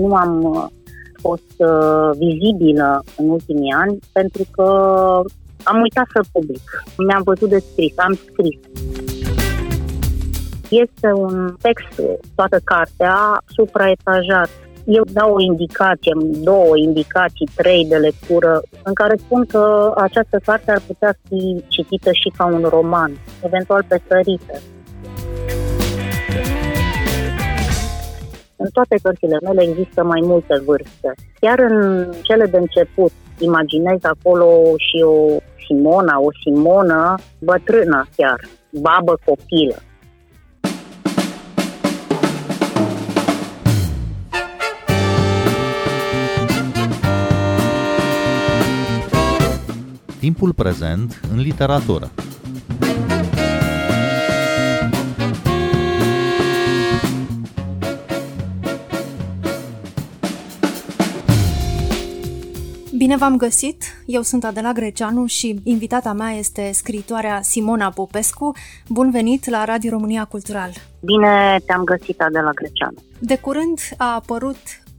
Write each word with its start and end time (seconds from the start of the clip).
nu 0.00 0.14
am 0.14 0.42
uh, 0.42 0.66
fost 1.14 1.54
uh, 1.56 2.10
vizibilă 2.18 3.04
în 3.16 3.28
ultimii 3.28 3.72
ani 3.72 3.98
pentru 4.12 4.42
că 4.50 4.66
am 5.62 5.80
uitat 5.80 6.06
să 6.12 6.20
public. 6.32 6.84
Mi-am 7.06 7.22
văzut 7.24 7.48
de 7.48 7.58
scris, 7.58 7.92
am 7.96 8.18
scris. 8.30 8.58
Este 10.68 11.12
un 11.14 11.54
text, 11.60 12.00
toată 12.34 12.60
cartea, 12.64 13.42
supraetajat. 13.46 14.48
Eu 14.84 15.04
dau 15.12 15.34
o 15.34 15.40
indicație, 15.40 16.12
două 16.42 16.76
indicații, 16.76 17.48
trei 17.54 17.86
de 17.88 17.96
lectură, 17.96 18.62
în 18.82 18.94
care 18.94 19.16
spun 19.16 19.44
că 19.46 19.92
această 19.96 20.40
carte 20.44 20.70
ar 20.70 20.82
putea 20.86 21.14
fi 21.28 21.64
citită 21.68 22.10
și 22.12 22.32
ca 22.36 22.44
un 22.44 22.66
roman, 22.70 23.12
eventual 23.44 23.84
pe 23.88 24.00
sărite. 24.08 24.60
În 28.64 28.68
toate 28.72 28.96
cărțile 29.02 29.38
mele 29.42 29.62
există 29.62 30.04
mai 30.04 30.20
multe 30.24 30.62
vârste. 30.64 31.14
Chiar 31.40 31.58
în 31.58 32.06
cele 32.22 32.46
de 32.46 32.56
început, 32.56 33.12
imaginez 33.38 33.98
acolo 34.02 34.46
și 34.76 35.02
o 35.02 35.36
Simona, 35.66 36.20
o 36.20 36.28
Simonă 36.42 37.14
bătrână 37.38 38.06
chiar, 38.16 38.40
babă 38.70 39.18
copilă. 39.24 39.76
Timpul 50.18 50.52
prezent 50.52 51.20
în 51.32 51.40
literatură. 51.40 52.10
Bine 63.12 63.24
v-am 63.24 63.36
găsit! 63.36 63.84
Eu 64.06 64.22
sunt 64.22 64.44
Adela 64.44 64.72
Greceanu 64.72 65.26
și 65.26 65.60
invitata 65.62 66.12
mea 66.12 66.30
este 66.30 66.70
scriitoarea 66.72 67.40
Simona 67.42 67.90
Popescu. 67.90 68.52
Bun 68.88 69.10
venit 69.10 69.48
la 69.48 69.64
Radio 69.64 69.90
România 69.90 70.24
Cultural! 70.24 70.70
Bine 71.00 71.60
te-am 71.66 71.84
găsit, 71.84 72.20
Adela 72.20 72.50
Greceanu! 72.50 72.94
De 73.18 73.36
curând 73.36 73.78
a 73.96 74.14
apărut 74.14 74.56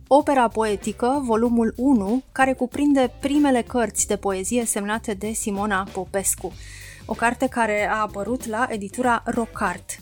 Opera 0.07 0.47
poetică, 0.47 1.21
volumul 1.25 1.73
1, 1.77 2.23
care 2.31 2.53
cuprinde 2.53 3.13
primele 3.21 3.61
cărți 3.61 4.07
de 4.07 4.15
poezie 4.15 4.65
semnate 4.65 5.13
de 5.13 5.31
Simona 5.31 5.87
Popescu 5.93 6.53
o 7.05 7.13
carte 7.13 7.47
care 7.47 7.89
a 7.91 8.01
apărut 8.01 8.45
la 8.45 8.67
editura 8.69 9.23
Rocart. 9.25 9.95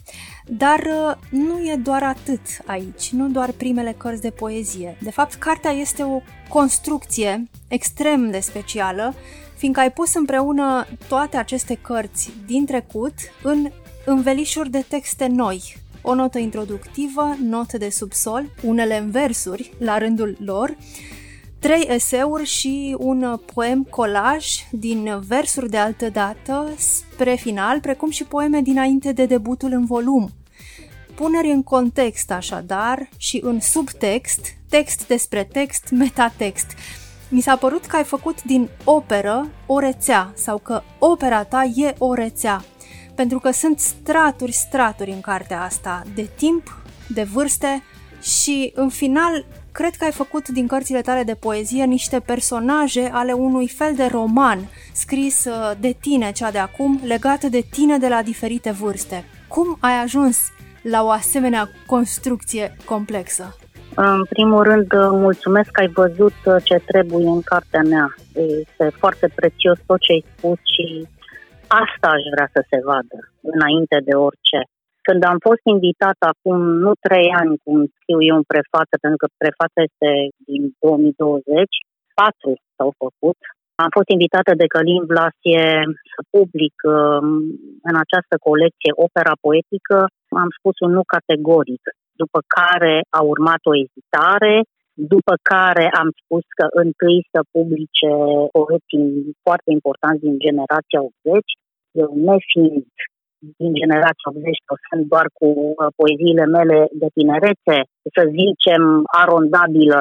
Dar 0.58 0.80
uh, 0.80 1.16
nu 1.30 1.60
e 1.60 1.76
doar 1.76 2.04
atât 2.04 2.42
aici, 2.66 3.10
nu 3.12 3.30
doar 3.30 3.52
primele 3.52 3.96
cărți 3.98 4.22
de 4.22 4.30
poezie. 4.30 4.98
De 5.02 5.12
fapt, 5.12 5.34
cartea 5.34 5.72
este 5.72 6.04
o 6.04 6.22
construcție 6.50 7.44
extrem 7.68 8.30
de 8.30 8.40
specială, 8.40 9.14
fiindcă 9.58 9.80
ai 9.80 9.92
pus 9.92 10.14
împreună 10.14 10.88
toate 11.08 11.38
aceste 11.38 11.76
cărți 11.82 12.32
din 12.46 12.66
trecut 12.66 13.14
în 13.44 13.72
învelișuri 14.06 14.70
de 14.70 14.86
texte 14.88 15.28
noi, 15.28 15.76
o 16.02 16.14
notă 16.14 16.40
introductivă, 16.40 17.36
notă 17.44 17.78
de 17.78 17.90
subsol, 17.90 18.46
unele 18.64 18.98
în 18.98 19.12
versuri 19.12 19.74
la 19.78 19.98
rândul 19.98 20.38
lor, 20.40 20.78
trei 21.60 21.88
eseuri 21.90 22.46
și 22.46 22.96
un 23.00 23.40
poem 23.54 23.84
colaj 23.84 24.48
din 24.72 25.22
versuri 25.28 25.70
de 25.70 25.78
altă 25.78 26.10
dată 26.10 26.70
spre 26.78 27.36
final, 27.36 27.80
precum 27.80 28.10
și 28.10 28.24
poeme 28.24 28.62
dinainte 28.62 29.12
de 29.12 29.26
debutul 29.26 29.72
în 29.72 29.86
volum. 29.86 30.32
Puneri 31.16 31.52
în 31.52 31.64
context, 31.64 32.32
așadar, 32.32 33.10
și 33.18 33.40
în 33.44 33.60
subtext, 33.60 34.40
text 34.70 35.08
despre 35.08 35.44
text, 35.44 35.90
metatext. 35.92 36.68
Mi 37.30 37.42
s-a 37.42 37.56
părut 37.56 37.86
că 37.86 37.96
ai 37.96 38.04
făcut 38.04 38.44
din 38.44 38.70
operă 38.84 39.50
o 39.66 39.80
rețea 39.80 40.34
sau 40.36 40.58
că 40.58 40.84
opera 41.00 41.44
ta 41.44 41.64
e 41.64 41.96
o 41.98 42.14
rețea, 42.14 42.64
pentru 43.16 43.40
că 43.40 43.52
sunt 43.52 43.80
straturi, 43.80 44.52
straturi 44.52 45.12
în 45.12 45.22
cartea 45.22 45.62
asta, 45.62 46.04
de 46.16 46.30
timp, 46.36 46.82
de 47.08 47.24
vârste 47.24 47.84
și, 48.22 48.72
în 48.76 48.90
final, 48.90 49.46
Cred 49.72 49.96
că 49.96 50.04
ai 50.04 50.12
făcut 50.12 50.48
din 50.48 50.68
cărțile 50.68 51.02
tale 51.02 51.24
de 51.24 51.36
poezie 51.36 51.84
niște 51.86 52.20
personaje 52.20 53.10
ale 53.14 53.32
unui 53.32 53.68
fel 53.68 53.96
de 53.96 54.06
roman 54.06 54.68
scris 54.94 55.46
uh, 55.46 55.72
de 55.80 55.96
tine, 56.02 56.32
cea 56.32 56.52
de 56.52 56.58
acum, 56.58 57.00
legat 57.04 57.44
de 57.44 57.66
tine 57.70 57.98
de 57.98 58.08
la 58.08 58.22
diferite 58.22 58.72
vârste. 58.72 59.26
Cum 59.48 59.78
ai 59.80 60.02
ajuns 60.02 60.38
la 60.84 61.04
o 61.04 61.10
asemenea 61.10 61.64
construcție 61.86 62.76
complexă? 62.86 63.56
În 63.96 64.24
primul 64.36 64.64
rând, 64.64 64.94
uh, 64.94 65.10
mulțumesc 65.28 65.70
că 65.72 65.80
ai 65.82 65.92
văzut 66.02 66.38
uh, 66.46 66.56
ce 66.64 66.78
trebuie 66.92 67.28
în 67.38 67.42
cartea 67.42 67.84
mea. 67.94 68.08
Este 68.34 68.86
foarte 69.02 69.28
prețios 69.36 69.78
tot 69.86 70.00
ce 70.06 70.12
ai 70.12 70.26
spus 70.34 70.60
și 70.74 70.86
asta 71.84 72.08
aș 72.16 72.24
vrea 72.34 72.50
să 72.56 72.62
se 72.70 72.80
vadă, 72.90 73.18
înainte 73.56 73.98
de 74.08 74.16
orice. 74.28 74.60
Când 75.08 75.22
am 75.32 75.40
fost 75.48 75.64
invitat 75.76 76.18
acum, 76.32 76.60
nu 76.86 76.92
trei 77.08 77.28
ani, 77.42 77.62
cum 77.64 77.78
scriu 77.98 78.20
eu 78.30 78.36
în 78.42 78.48
prefață, 78.54 78.94
pentru 79.04 79.20
că 79.22 79.28
prefața 79.42 79.80
este 79.90 80.10
din 80.50 80.64
2020, 80.80 81.70
patru 82.20 82.52
s-au 82.76 82.92
făcut. 83.04 83.40
Am 83.86 83.92
fost 83.98 84.10
invitată 84.16 84.52
de 84.62 84.72
Călin 84.74 85.04
Vlasie 85.12 85.66
să 86.14 86.20
public 86.36 86.76
um, 86.84 87.28
în 87.90 87.96
această 88.04 88.36
colecție 88.50 88.92
opera 89.06 89.36
poetică. 89.46 89.98
Am 90.44 90.50
spus 90.58 90.76
un 90.86 90.92
nu 90.98 91.04
categoric, 91.16 91.84
după 92.22 92.40
care 92.58 92.96
a 93.18 93.22
urmat 93.34 93.62
o 93.72 93.74
ezitare, 93.84 94.56
după 95.14 95.34
care 95.54 95.86
am 96.02 96.10
spus 96.22 96.44
că 96.58 96.66
întâi 96.84 97.20
să 97.32 97.40
publice 97.56 98.12
poeții 98.58 99.10
foarte 99.46 99.70
importanți 99.78 100.24
din 100.26 100.36
generația 100.46 101.02
80, 101.02 101.46
eu 102.02 102.10
nefiind 102.28 102.86
din 103.62 103.72
generația 103.82 104.28
80 104.30 104.68
sau 104.68 104.78
sunt 104.88 105.04
doar 105.14 105.28
cu 105.40 105.48
uh, 105.54 105.90
poeziile 106.00 106.46
mele 106.58 106.78
de 107.02 107.10
tinerețe, 107.18 107.76
să 108.16 108.24
zicem, 108.40 108.82
arondabilă 109.22 110.00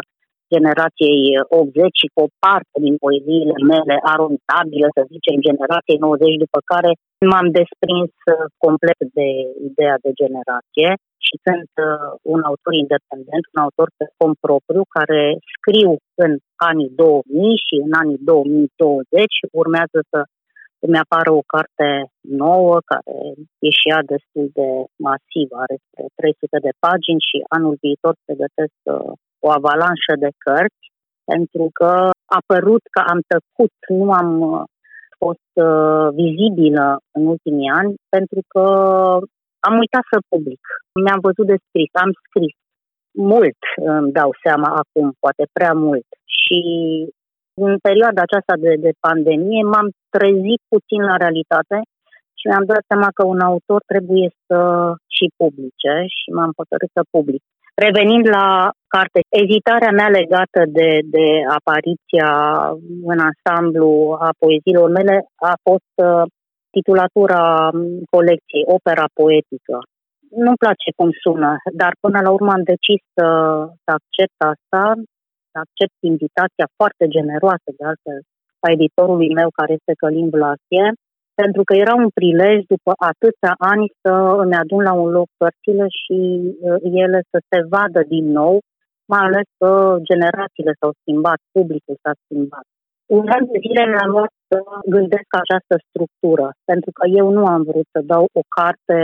generației 0.55 1.21
80 1.49 2.01
și 2.01 2.09
cu 2.15 2.21
o 2.27 2.33
parte 2.45 2.77
din 2.87 2.97
poeziile 3.05 3.57
mele 3.73 3.97
arondabilă, 4.13 4.87
să 4.97 5.03
zicem, 5.15 5.37
generației 5.49 5.99
90, 6.07 6.45
după 6.45 6.59
care 6.73 6.91
m-am 7.31 7.49
desprins 7.61 8.13
uh, 8.25 8.45
complet 8.65 9.01
de 9.19 9.29
ideea 9.69 9.97
de 10.05 10.11
generație 10.21 10.91
și 11.27 11.35
sunt 11.47 11.71
uh, 11.87 12.11
un 12.35 12.41
autor 12.51 12.73
independent, 12.85 13.45
un 13.53 13.61
autor 13.65 13.89
pe 13.99 14.07
cont 14.19 14.37
propriu, 14.47 14.83
care 14.97 15.21
scriu 15.55 15.91
în 16.25 16.33
anii 16.71 16.91
2000 17.03 17.65
și 17.67 17.75
în 17.87 17.93
anii 18.03 18.21
2020 18.21 19.35
urmează 19.63 19.99
să 20.13 20.21
îmi 20.87 21.03
apară 21.05 21.31
o 21.41 21.49
carte 21.55 21.89
nouă 22.45 22.77
care 22.91 23.17
e 23.67 23.69
și 23.79 23.87
ea 23.93 24.03
destul 24.15 24.47
de 24.59 24.69
masivă, 25.07 25.55
are 25.65 25.77
300 26.19 26.59
de 26.67 26.73
pagini 26.85 27.27
și 27.29 27.37
anul 27.57 27.75
viitor 27.85 28.15
se 28.27 28.35
gătesc 28.43 28.79
uh, 28.95 29.13
o 29.47 29.49
avalanșă 29.59 30.13
de 30.25 30.31
cărți 30.45 30.85
pentru 31.33 31.65
că 31.79 31.91
a 32.37 32.41
părut 32.53 32.83
că 32.95 33.01
am 33.13 33.21
tăcut, 33.33 33.75
nu 33.89 34.13
am 34.23 34.31
uh, 34.41 34.63
fost 35.23 35.53
uh, 35.69 36.07
vizibilă 36.21 36.87
în 37.17 37.23
ultimii 37.35 37.71
ani 37.81 37.93
pentru 38.15 38.41
că 38.53 38.65
am 39.67 39.75
uitat 39.83 40.05
să 40.13 40.29
public. 40.33 40.63
Mi-am 41.05 41.21
văzut 41.29 41.47
de 41.53 41.59
scris, 41.67 41.91
am 42.05 42.13
scris 42.25 42.55
mult, 43.33 43.61
îmi 43.77 44.13
dau 44.19 44.31
seama 44.45 44.69
acum, 44.83 45.07
poate 45.25 45.45
prea 45.57 45.75
mult. 45.87 46.09
Și 46.39 46.59
în 47.65 47.73
perioada 47.89 48.21
aceasta 48.23 48.55
de, 48.65 48.73
de 48.87 48.93
pandemie 49.07 49.63
m-am 49.73 49.89
trezit 50.15 50.61
puțin 50.73 51.01
la 51.11 51.17
realitate 51.23 51.79
și 52.39 52.45
mi-am 52.49 52.65
dat 52.73 52.83
seama 52.91 53.09
că 53.17 53.23
un 53.27 53.41
autor 53.41 53.81
trebuie 53.93 54.29
să 54.47 54.59
și 55.17 55.27
publice 55.41 55.95
și 56.19 56.27
m-am 56.37 56.53
hotărât 56.59 56.91
să 56.97 57.13
public. 57.17 57.43
Revenind 57.87 58.27
la 58.37 58.47
carte, 58.97 59.21
ezitarea 59.43 59.93
mea 59.99 60.11
legată 60.19 60.61
de, 60.79 60.91
de 61.17 61.27
apariția 61.59 62.31
în 63.13 63.19
ansamblu 63.29 63.91
a 64.27 64.31
poeziilor 64.43 64.89
mele 64.99 65.15
a 65.51 65.55
fost 65.69 65.95
uh, 66.09 66.25
titulatura 66.77 67.43
colecției, 68.15 68.65
opera 68.77 69.07
poetică. 69.21 69.77
Nu-mi 70.45 70.63
place 70.65 70.89
cum 70.99 71.11
sună, 71.25 71.53
dar 71.81 71.93
până 72.05 72.19
la 72.27 72.31
urmă 72.37 72.51
am 72.53 72.65
decis 72.73 73.01
să, 73.17 73.29
să 73.85 73.91
accept 73.99 74.39
asta 74.53 74.85
să 75.51 75.57
accept 75.65 75.97
invitația 76.13 76.67
foarte 76.79 77.05
generoasă 77.17 77.69
de 77.77 77.85
altfel 77.91 78.19
a 78.67 78.69
editorului 78.77 79.31
meu, 79.39 79.49
care 79.59 79.73
este 79.79 79.93
Călin 80.03 80.29
Vlasie, 80.37 80.87
pentru 81.43 81.63
că 81.69 81.73
era 81.85 81.95
un 82.05 82.11
prilej 82.19 82.59
după 82.75 82.93
atâția 83.11 83.55
ani 83.73 83.87
să 84.03 84.13
îmi 84.43 84.59
adun 84.63 84.83
la 84.89 84.95
un 85.03 85.09
loc 85.19 85.29
cărțile 85.41 85.87
și 86.01 86.19
uh, 86.43 86.79
ele 87.05 87.21
să 87.31 87.39
se 87.51 87.59
vadă 87.75 88.01
din 88.15 88.27
nou, 88.41 88.55
mai 89.13 89.23
ales 89.29 89.49
că 89.61 89.71
generațiile 90.11 90.73
s-au 90.81 90.93
schimbat, 91.01 91.41
publicul 91.57 91.97
s-a 92.03 92.15
schimbat. 92.25 92.67
Un 93.19 93.27
an 93.37 93.43
de 93.53 93.59
zile 93.67 93.85
mi-a 93.93 94.07
luat 94.15 94.33
să 94.49 94.57
gândesc 94.95 95.31
această 95.43 95.75
structură, 95.89 96.47
pentru 96.71 96.91
că 96.97 97.05
eu 97.21 97.27
nu 97.37 97.45
am 97.55 97.63
vrut 97.71 97.87
să 97.95 98.01
dau 98.13 98.25
o 98.41 98.43
carte 98.59 98.99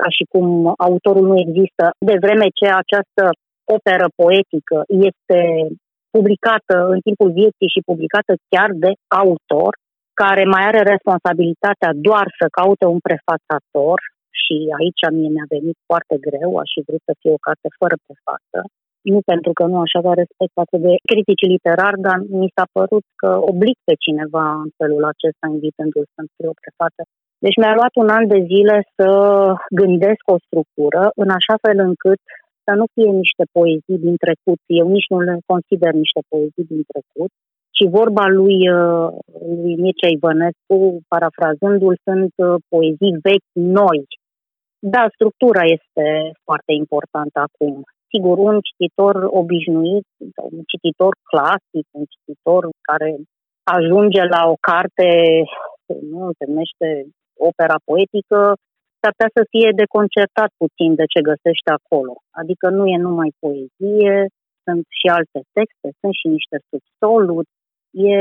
ca 0.00 0.08
și 0.16 0.24
cum 0.32 0.46
autorul 0.88 1.26
nu 1.30 1.36
există, 1.46 1.84
de 2.10 2.16
vreme 2.24 2.46
ce 2.58 2.66
această 2.82 3.24
operă 3.76 4.06
poetică 4.20 4.78
este 5.08 5.40
publicată 6.14 6.76
în 6.94 7.00
timpul 7.06 7.30
vieții 7.40 7.74
și 7.74 7.86
publicată 7.90 8.32
chiar 8.52 8.70
de 8.84 8.92
autor, 9.22 9.72
care 10.22 10.44
mai 10.54 10.64
are 10.70 10.80
responsabilitatea 10.94 11.90
doar 12.08 12.26
să 12.38 12.46
caute 12.58 12.86
un 12.94 13.00
prefațator 13.08 13.98
și 14.40 14.56
aici 14.78 15.02
mie 15.16 15.30
mi-a 15.34 15.48
venit 15.56 15.78
foarte 15.88 16.16
greu, 16.26 16.50
aș 16.62 16.70
fi 16.74 16.82
vrut 16.88 17.02
să 17.08 17.12
fie 17.20 17.32
o 17.36 17.44
carte 17.46 17.68
fără 17.80 17.96
prefață, 18.06 18.58
nu 19.12 19.20
pentru 19.32 19.52
că 19.58 19.64
nu 19.72 19.78
aș 19.84 19.92
avea 20.00 20.14
respect 20.22 20.52
față 20.60 20.76
de 20.86 20.92
critici 21.10 21.50
literari, 21.54 21.98
dar 22.06 22.18
mi 22.40 22.54
s-a 22.56 22.66
părut 22.78 23.04
că 23.20 23.30
oblig 23.50 23.76
pe 23.88 23.94
cineva 24.04 24.46
în 24.64 24.70
felul 24.80 25.02
acesta 25.12 25.46
invitându-l 25.54 26.06
să-mi 26.14 26.30
scrie 26.32 26.52
o 26.54 26.60
prefață. 26.62 27.02
Deci 27.44 27.58
mi-a 27.60 27.74
luat 27.78 27.94
un 28.02 28.08
an 28.18 28.24
de 28.34 28.40
zile 28.52 28.76
să 28.96 29.08
gândesc 29.80 30.24
o 30.34 30.36
structură 30.46 31.02
în 31.22 31.30
așa 31.38 31.54
fel 31.64 31.78
încât 31.88 32.20
să 32.64 32.72
nu 32.78 32.84
fie 32.94 33.10
niște 33.22 33.44
poezii 33.56 34.04
din 34.06 34.16
trecut. 34.24 34.60
Eu 34.80 34.86
nici 34.96 35.10
nu 35.12 35.18
le 35.28 35.36
consider 35.52 35.92
niște 36.02 36.20
poezii 36.32 36.70
din 36.72 36.82
trecut, 36.92 37.32
ci 37.76 37.84
vorba 37.98 38.24
lui, 38.40 38.58
uh, 38.78 39.08
lui 39.62 39.74
Mircea 39.82 40.10
Ivănescu, 40.16 40.76
parafrazându-l, 41.12 41.96
sunt 42.08 42.32
uh, 42.36 42.54
poezii 42.72 43.18
vechi 43.28 43.50
noi. 43.80 44.00
Da, 44.94 45.02
structura 45.16 45.62
este 45.76 46.06
foarte 46.46 46.72
importantă 46.82 47.38
acum. 47.48 47.74
Sigur, 48.14 48.36
un 48.38 48.56
cititor 48.68 49.14
obișnuit, 49.40 50.06
un 50.52 50.62
cititor 50.72 51.12
clasic, 51.30 51.84
un 52.00 52.04
cititor 52.12 52.62
care 52.88 53.10
ajunge 53.78 54.22
la 54.34 54.42
o 54.52 54.56
carte, 54.68 55.08
nu 56.12 56.20
se 56.38 56.44
numește 56.50 56.88
opera 57.48 57.76
poetică, 57.88 58.40
s-ar 59.00 59.12
putea 59.14 59.30
să 59.38 59.42
fie 59.52 59.70
deconcertat 59.82 60.50
puțin 60.62 60.90
de 61.00 61.06
ce 61.12 61.28
găsește 61.30 61.70
acolo. 61.78 62.14
Adică 62.40 62.66
nu 62.76 62.84
e 62.94 63.06
numai 63.08 63.30
poezie, 63.44 64.16
sunt 64.64 64.84
și 64.98 65.06
alte 65.18 65.40
texte, 65.56 65.88
sunt 66.00 66.14
și 66.20 66.26
niște 66.36 66.56
subsoluri, 66.70 67.48
e 68.10 68.16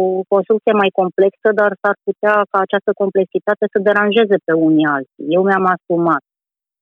o 0.00 0.02
construcție 0.32 0.74
mai 0.82 0.90
complexă, 1.00 1.48
dar 1.60 1.70
s-ar 1.82 1.96
putea 2.08 2.36
ca 2.50 2.58
această 2.66 2.90
complexitate 3.02 3.64
să 3.72 3.78
deranjeze 3.88 4.36
pe 4.46 4.52
unii 4.68 4.86
alții. 4.96 5.24
Eu 5.36 5.42
mi-am 5.48 5.66
asumat. 5.74 6.22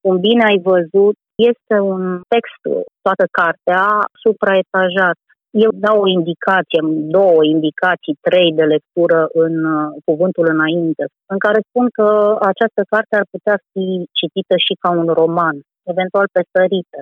Cum 0.03 0.15
bine 0.29 0.43
ai 0.51 0.59
văzut, 0.71 1.17
este 1.51 1.77
un 1.95 2.03
text, 2.33 2.63
toată 3.07 3.25
cartea, 3.39 3.85
supraetajat. 4.23 5.19
Eu 5.65 5.71
dau 5.87 5.97
o 6.03 6.13
indicație, 6.19 6.81
două 7.17 7.41
indicații, 7.55 8.21
trei 8.27 8.51
de 8.61 8.67
lectură 8.75 9.21
în 9.45 9.55
uh, 9.65 9.89
cuvântul 10.09 10.47
înainte, 10.55 11.05
în 11.33 11.39
care 11.45 11.59
spun 11.69 11.87
că 11.99 12.09
această 12.53 12.83
carte 12.93 13.15
ar 13.17 13.27
putea 13.35 13.57
fi 13.73 13.87
citită 14.19 14.55
și 14.67 14.75
ca 14.83 14.91
un 15.01 15.09
roman, 15.21 15.57
eventual 15.93 16.27
pe 16.33 16.43
sărită. 16.53 17.01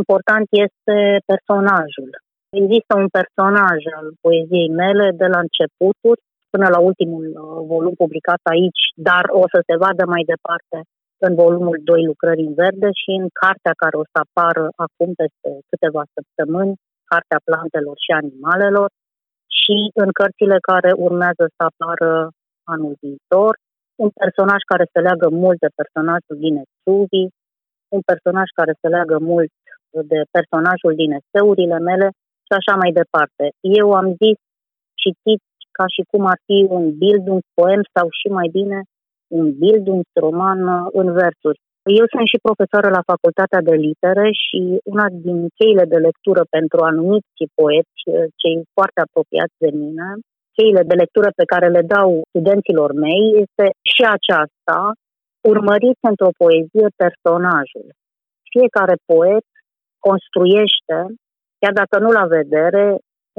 Important 0.00 0.46
este 0.66 0.96
personajul. 1.30 2.10
Există 2.60 2.92
un 3.02 3.08
personaj 3.18 3.80
al 3.98 4.06
poeziei 4.24 4.70
mele 4.82 5.06
de 5.20 5.26
la 5.32 5.40
începuturi 5.46 6.20
până 6.52 6.66
la 6.74 6.80
ultimul 6.88 7.24
uh, 7.32 7.40
volum 7.72 7.94
publicat 8.02 8.42
aici, 8.54 8.82
dar 9.08 9.24
o 9.42 9.44
să 9.52 9.58
se 9.68 9.74
vadă 9.84 10.04
mai 10.14 10.22
departe 10.32 10.76
în 11.26 11.34
volumul 11.34 11.78
2 11.84 12.04
lucrări 12.10 12.46
în 12.48 12.54
verde 12.62 12.88
și 13.02 13.10
în 13.20 13.26
cartea 13.42 13.74
care 13.82 13.96
o 14.02 14.04
să 14.12 14.18
apară 14.24 14.64
acum 14.84 15.10
peste 15.20 15.50
câteva 15.70 16.02
săptămâni, 16.16 16.74
cartea 17.12 17.40
plantelor 17.48 17.96
și 18.04 18.10
animalelor 18.22 18.88
și 19.58 19.76
în 20.02 20.10
cărțile 20.18 20.58
care 20.70 20.90
urmează 21.06 21.44
să 21.56 21.62
apară 21.70 22.10
anul 22.74 22.94
viitor, 23.02 23.52
un 24.04 24.10
personaj 24.22 24.60
care 24.72 24.84
se 24.92 25.00
leagă 25.06 25.28
mult 25.44 25.58
de 25.64 25.70
personajul 25.80 26.36
din 26.44 26.54
Exuvi, 26.64 27.24
un 27.96 28.02
personaj 28.10 28.48
care 28.58 28.72
se 28.80 28.88
leagă 28.94 29.16
mult 29.30 29.52
de 30.12 30.20
personajul 30.36 30.94
din 31.00 31.10
eseurile 31.18 31.78
mele 31.88 32.08
și 32.46 32.52
așa 32.58 32.74
mai 32.82 32.90
departe. 33.00 33.44
Eu 33.80 33.88
am 34.00 34.08
zis 34.22 34.38
citit 35.02 35.42
ca 35.78 35.84
și 35.94 36.02
cum 36.10 36.22
ar 36.32 36.38
fi 36.48 36.58
un 36.76 36.84
bild, 37.00 37.24
un 37.36 37.40
poem 37.58 37.82
sau 37.94 38.06
și 38.18 38.28
mai 38.38 38.48
bine 38.58 38.78
un 39.38 39.46
bild, 39.60 39.86
un 39.86 40.02
roman 40.14 40.60
uh, 40.68 40.86
în 41.00 41.08
versuri. 41.22 41.58
Eu 42.00 42.06
sunt 42.14 42.26
și 42.32 42.44
profesoară 42.46 42.88
la 42.96 43.06
Facultatea 43.12 43.60
de 43.68 43.74
Litere 43.86 44.26
și 44.44 44.60
una 44.92 45.06
din 45.26 45.38
cheile 45.58 45.84
de 45.92 45.98
lectură 46.08 46.42
pentru 46.56 46.78
anumiți 46.90 47.42
poeți, 47.60 48.00
uh, 48.06 48.14
cei 48.40 48.56
foarte 48.76 48.98
apropiați 49.02 49.56
de 49.64 49.70
mine, 49.82 50.08
cheile 50.56 50.82
de 50.90 50.96
lectură 51.02 51.28
pe 51.40 51.48
care 51.52 51.68
le 51.76 51.82
dau 51.94 52.08
studenților 52.30 52.90
mei 53.06 53.24
este 53.44 53.66
și 53.92 54.02
aceasta, 54.16 54.78
urmăriți 55.52 56.08
într-o 56.10 56.36
poezie 56.42 56.88
personajul. 57.02 57.86
Fiecare 58.54 58.96
poet 59.12 59.46
construiește, 60.08 60.98
chiar 61.60 61.74
dacă 61.80 61.96
nu 62.04 62.10
la 62.18 62.26
vedere, 62.38 62.84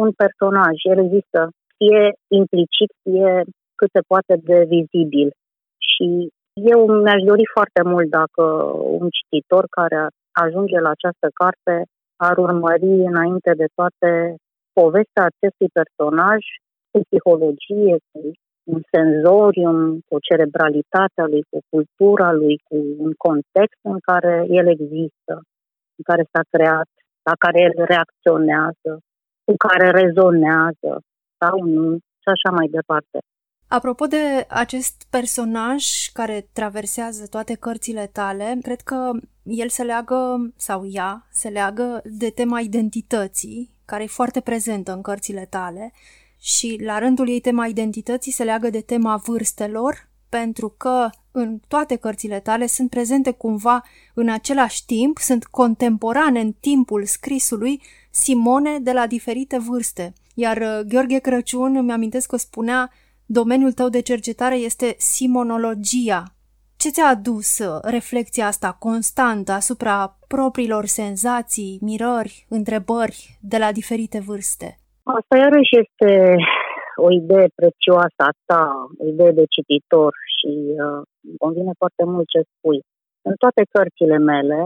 un 0.03 0.09
personaj. 0.21 0.75
El 0.91 0.99
există 1.05 1.39
fie 1.77 2.03
implicit, 2.41 2.89
fie 3.03 3.31
cât 3.79 3.89
se 3.95 4.01
poate 4.11 4.33
de 4.49 4.57
vizibil. 4.75 5.29
Și 5.89 6.29
eu 6.53 6.79
mi-aș 7.03 7.21
dori 7.31 7.45
foarte 7.55 7.81
mult 7.91 8.09
dacă 8.09 8.43
un 9.01 9.07
cititor 9.17 9.65
care 9.69 10.07
ajunge 10.31 10.79
la 10.79 10.89
această 10.89 11.27
carte 11.41 11.75
ar 12.15 12.37
urmări 12.37 12.91
înainte 13.11 13.51
de 13.61 13.67
toate 13.77 14.35
povestea 14.79 15.23
acestui 15.27 15.69
personaj 15.79 16.41
cu 16.91 16.99
psihologie, 17.07 17.95
cu 18.11 18.19
un 18.73 18.81
senzorium, 18.93 19.79
cu 20.07 20.15
cerebralitatea 20.27 21.25
lui, 21.31 21.43
cu 21.51 21.59
cultura 21.73 22.29
lui, 22.41 22.55
cu 22.67 22.77
un 23.05 23.13
context 23.25 23.81
în 23.93 23.99
care 24.09 24.33
el 24.59 24.67
există, 24.75 25.33
în 25.97 26.03
care 26.09 26.23
s-a 26.31 26.43
creat, 26.53 26.89
la 27.29 27.35
care 27.43 27.57
el 27.67 27.75
reacționează, 27.93 28.91
cu 29.45 29.53
care 29.65 29.87
rezonează 30.01 30.91
sau 31.41 31.55
nu 31.75 31.87
și 32.21 32.29
așa 32.35 32.49
mai 32.57 32.67
departe. 32.77 33.17
Apropo 33.67 34.05
de 34.05 34.45
acest 34.49 35.05
personaj 35.09 35.85
care 36.13 36.49
traversează 36.53 37.27
toate 37.27 37.53
cărțile 37.53 38.09
tale, 38.13 38.59
cred 38.61 38.81
că 38.81 39.11
el 39.43 39.69
se 39.69 39.83
leagă, 39.83 40.53
sau 40.55 40.87
ea, 40.91 41.27
se 41.31 41.49
leagă 41.49 42.01
de 42.05 42.29
tema 42.29 42.59
identității, 42.59 43.71
care 43.85 44.03
e 44.03 44.07
foarte 44.07 44.39
prezentă 44.39 44.93
în 44.93 45.01
cărțile 45.01 45.45
tale, 45.45 45.93
și 46.39 46.79
la 46.83 46.99
rândul 46.99 47.29
ei 47.29 47.39
tema 47.39 47.65
identității 47.65 48.31
se 48.31 48.43
leagă 48.43 48.69
de 48.69 48.81
tema 48.81 49.15
vârstelor, 49.15 50.09
pentru 50.29 50.69
că 50.77 51.09
în 51.31 51.59
toate 51.67 51.95
cărțile 51.95 52.39
tale 52.39 52.67
sunt 52.67 52.89
prezente 52.89 53.31
cumva 53.31 53.83
în 54.13 54.29
același 54.29 54.85
timp, 54.85 55.17
sunt 55.17 55.45
contemporane 55.45 56.39
în 56.39 56.51
timpul 56.51 57.05
scrisului 57.05 57.81
Simone 58.09 58.79
de 58.79 58.91
la 58.91 59.07
diferite 59.07 59.57
vârste. 59.57 60.13
Iar 60.33 60.57
uh, 60.57 60.79
Gheorghe 60.87 61.19
Crăciun, 61.19 61.75
îmi 61.75 61.91
amintesc 61.91 62.29
că 62.29 62.37
spunea 62.37 62.91
Domeniul 63.29 63.71
tău 63.71 63.89
de 63.89 64.01
cercetare 64.01 64.55
este 64.69 64.89
simonologia. 64.97 66.21
Ce 66.81 66.89
ți-a 66.89 67.07
adus 67.15 67.49
uh, 67.59 67.79
reflexia 67.95 68.45
asta 68.45 68.69
constantă 68.87 69.51
asupra 69.51 69.95
propriilor 70.35 70.85
senzații, 70.85 71.77
mirări, 71.87 72.45
întrebări 72.57 73.19
de 73.51 73.57
la 73.63 73.69
diferite 73.79 74.19
vârste? 74.27 74.69
Asta 75.17 75.33
iarăși 75.43 75.73
este 75.83 76.09
o 77.07 77.09
idee 77.21 77.47
prețioasă 77.59 78.21
a 78.29 78.33
ta, 78.49 78.67
o 79.01 79.03
idee 79.13 79.31
de 79.39 79.45
cititor 79.55 80.11
și 80.35 80.51
uh, 80.85 81.01
îmi 81.27 81.41
convine 81.43 81.71
foarte 81.81 82.03
mult 82.11 82.27
ce 82.33 82.41
spui. 82.51 82.79
În 83.29 83.35
toate 83.43 83.61
cărțile 83.75 84.17
mele, 84.31 84.61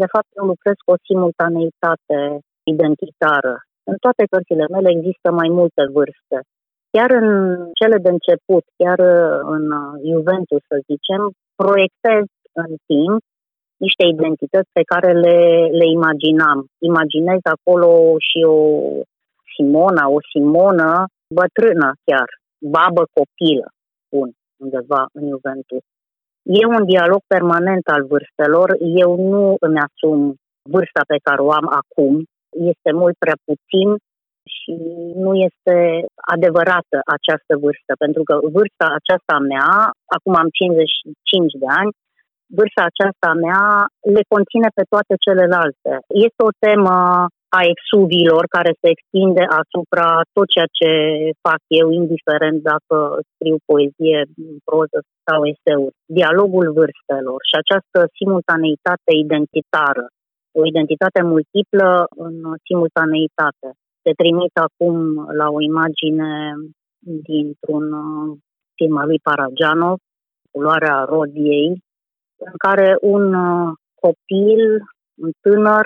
de 0.00 0.06
fapt, 0.12 0.30
eu 0.38 0.44
lucrez 0.52 0.76
cu 0.84 0.90
o 0.94 1.02
simultaneitate 1.06 2.18
identitară. 2.74 3.54
În 3.90 3.96
toate 4.04 4.22
cărțile 4.32 4.66
mele 4.74 4.88
există 4.96 5.28
mai 5.40 5.48
multe 5.58 5.82
vârste 5.96 6.38
chiar 6.96 7.10
în 7.20 7.28
cele 7.80 7.98
de 8.04 8.10
început, 8.16 8.64
chiar 8.80 8.98
uh, 9.14 9.38
în 9.56 9.64
uh, 9.82 9.92
Juventus, 10.12 10.62
să 10.70 10.76
zicem, 10.90 11.22
proiectez 11.62 12.24
în 12.64 12.72
timp 12.90 13.20
niște 13.84 14.04
identități 14.14 14.70
pe 14.78 14.84
care 14.92 15.10
le, 15.24 15.38
le 15.80 15.86
imaginam. 15.98 16.58
Imaginez 16.90 17.40
acolo 17.54 17.90
și 18.28 18.40
o 18.58 18.60
Simona, 19.54 20.04
o 20.16 20.18
Simonă 20.30 20.90
bătrână 21.38 21.88
chiar, 22.06 22.28
babă 22.74 23.02
copilă, 23.16 23.66
spun 24.04 24.28
undeva 24.62 25.02
în 25.18 25.24
Juventus. 25.32 25.84
E 26.60 26.62
un 26.76 26.84
dialog 26.92 27.20
permanent 27.34 27.84
al 27.94 28.02
vârstelor, 28.12 28.68
eu 29.04 29.10
nu 29.32 29.42
îmi 29.66 29.82
asum 29.86 30.18
vârsta 30.72 31.02
pe 31.12 31.18
care 31.26 31.40
o 31.42 31.50
am 31.60 31.66
acum, 31.80 32.12
este 32.70 32.90
mult 33.00 33.16
prea 33.18 33.38
puțin 33.48 33.88
și 34.56 34.74
nu 35.24 35.32
este 35.48 35.76
adevărată 36.34 36.96
această 37.16 37.52
vârstă, 37.64 37.92
pentru 38.04 38.22
că 38.28 38.34
vârsta 38.56 38.86
aceasta 39.00 39.36
mea, 39.52 39.70
acum 40.16 40.34
am 40.42 40.48
55 40.50 41.52
de 41.62 41.68
ani, 41.80 41.92
vârsta 42.58 42.82
aceasta 42.86 43.30
mea 43.46 43.64
le 44.16 44.22
conține 44.34 44.68
pe 44.78 44.84
toate 44.92 45.14
celelalte. 45.26 45.92
Este 46.26 46.40
o 46.48 46.56
temă 46.66 46.96
a 47.58 47.60
exuviilor 47.74 48.44
care 48.56 48.72
se 48.80 48.88
extinde 48.94 49.44
asupra 49.62 50.08
tot 50.36 50.46
ceea 50.54 50.70
ce 50.78 50.90
fac 51.46 51.60
eu, 51.80 51.86
indiferent 52.00 52.58
dacă 52.70 52.96
scriu 53.30 53.56
poezie, 53.70 54.20
proză 54.68 54.98
sau 55.26 55.38
eseuri. 55.52 55.98
Dialogul 56.18 56.66
vârstelor 56.78 57.38
și 57.48 57.54
această 57.62 57.98
simultaneitate 58.18 59.10
identitară 59.24 60.04
o 60.60 60.62
identitate 60.72 61.20
multiplă 61.34 61.88
în 62.26 62.34
simultaneitate. 62.66 63.68
Te 64.06 64.12
trimit 64.22 64.54
acum 64.66 64.96
la 65.40 65.46
o 65.56 65.60
imagine 65.60 66.30
dintr-un 67.28 67.86
uh, 67.92 68.38
film 68.76 68.96
al 68.96 69.06
lui 69.06 69.20
Paragiano, 69.28 69.96
Culoarea 70.50 71.04
Rodiei, 71.04 71.82
în 72.48 72.54
care 72.64 72.96
un 73.00 73.34
uh, 73.34 73.72
copil, 74.04 74.62
un 75.22 75.30
tânăr, 75.40 75.84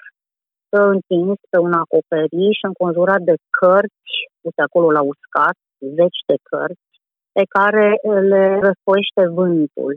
stă 0.66 0.80
întins 0.96 1.36
pe 1.50 1.58
un 1.58 1.72
acoperiș 1.72 2.58
înconjurat 2.70 3.20
de 3.30 3.36
cărți, 3.58 4.12
puse 4.40 4.60
acolo 4.62 4.90
la 4.90 5.02
uscat, 5.12 5.56
zeci 5.98 6.20
de 6.30 6.36
cărți, 6.50 6.88
pe 7.32 7.44
care 7.56 7.86
le 8.32 8.44
răspoiește 8.66 9.22
vântul. 9.38 9.92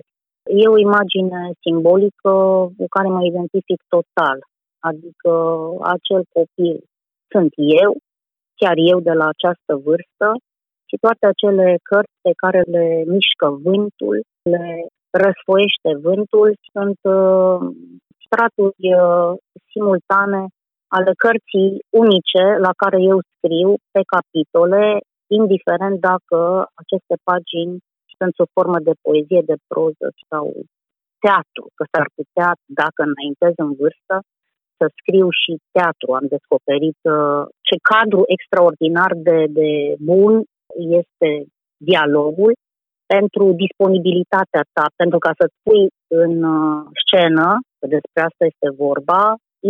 E 0.62 0.74
o 0.76 0.84
imagine 0.88 1.42
simbolică 1.64 2.34
cu 2.78 2.86
care 2.96 3.08
mă 3.08 3.24
identific 3.24 3.80
total, 3.96 4.38
adică 4.90 5.32
acel 5.96 6.22
copil 6.38 6.78
sunt 7.34 7.54
eu, 7.84 7.92
chiar 8.64 8.78
eu 8.92 9.00
de 9.10 9.14
la 9.22 9.28
această 9.36 9.74
vârstă, 9.88 10.28
și 10.90 10.96
toate 11.06 11.24
acele 11.34 11.68
cărți 11.90 12.18
pe 12.26 12.34
care 12.42 12.62
le 12.76 12.86
mișcă 13.16 13.48
vântul, 13.66 14.18
le 14.54 14.66
răsfoiește 15.24 15.90
vântul, 16.06 16.50
sunt 16.74 17.00
uh, 17.18 17.58
straturi 18.26 18.86
uh, 19.06 19.32
simultane 19.72 20.42
ale 20.98 21.12
cărții 21.24 21.72
unice 22.04 22.44
la 22.66 22.72
care 22.82 23.00
eu 23.12 23.18
scriu 23.34 23.70
pe 23.94 24.02
capitole, 24.14 24.84
indiferent 25.40 25.96
dacă 26.10 26.38
aceste 26.82 27.16
pagini 27.30 27.74
sunt 28.18 28.32
sub 28.40 28.50
formă 28.58 28.80
de 28.88 28.94
poezie, 29.06 29.42
de 29.52 29.58
proză 29.70 30.08
sau 30.30 30.46
teatru, 31.24 31.64
că 31.78 31.84
s-ar 31.92 32.08
putea, 32.18 32.50
dacă 32.82 33.00
înaintez 33.10 33.54
în 33.66 33.72
vârstă, 33.82 34.16
să 34.84 34.88
scriu 35.00 35.28
și 35.42 35.52
teatru. 35.76 36.08
Am 36.20 36.26
descoperit 36.36 37.00
uh, 37.16 37.44
ce 37.68 37.76
cadru 37.92 38.22
extraordinar 38.36 39.12
de, 39.28 39.40
de 39.60 39.70
bun 40.10 40.34
este 41.02 41.30
dialogul 41.90 42.52
pentru 43.14 43.44
disponibilitatea 43.64 44.64
ta, 44.76 44.86
pentru 45.02 45.20
ca 45.26 45.32
să 45.40 45.46
pui 45.64 45.84
în 46.24 46.34
uh, 46.56 46.86
scenă, 47.02 47.48
despre 47.96 48.22
asta 48.28 48.44
este 48.52 48.68
vorba, 48.86 49.22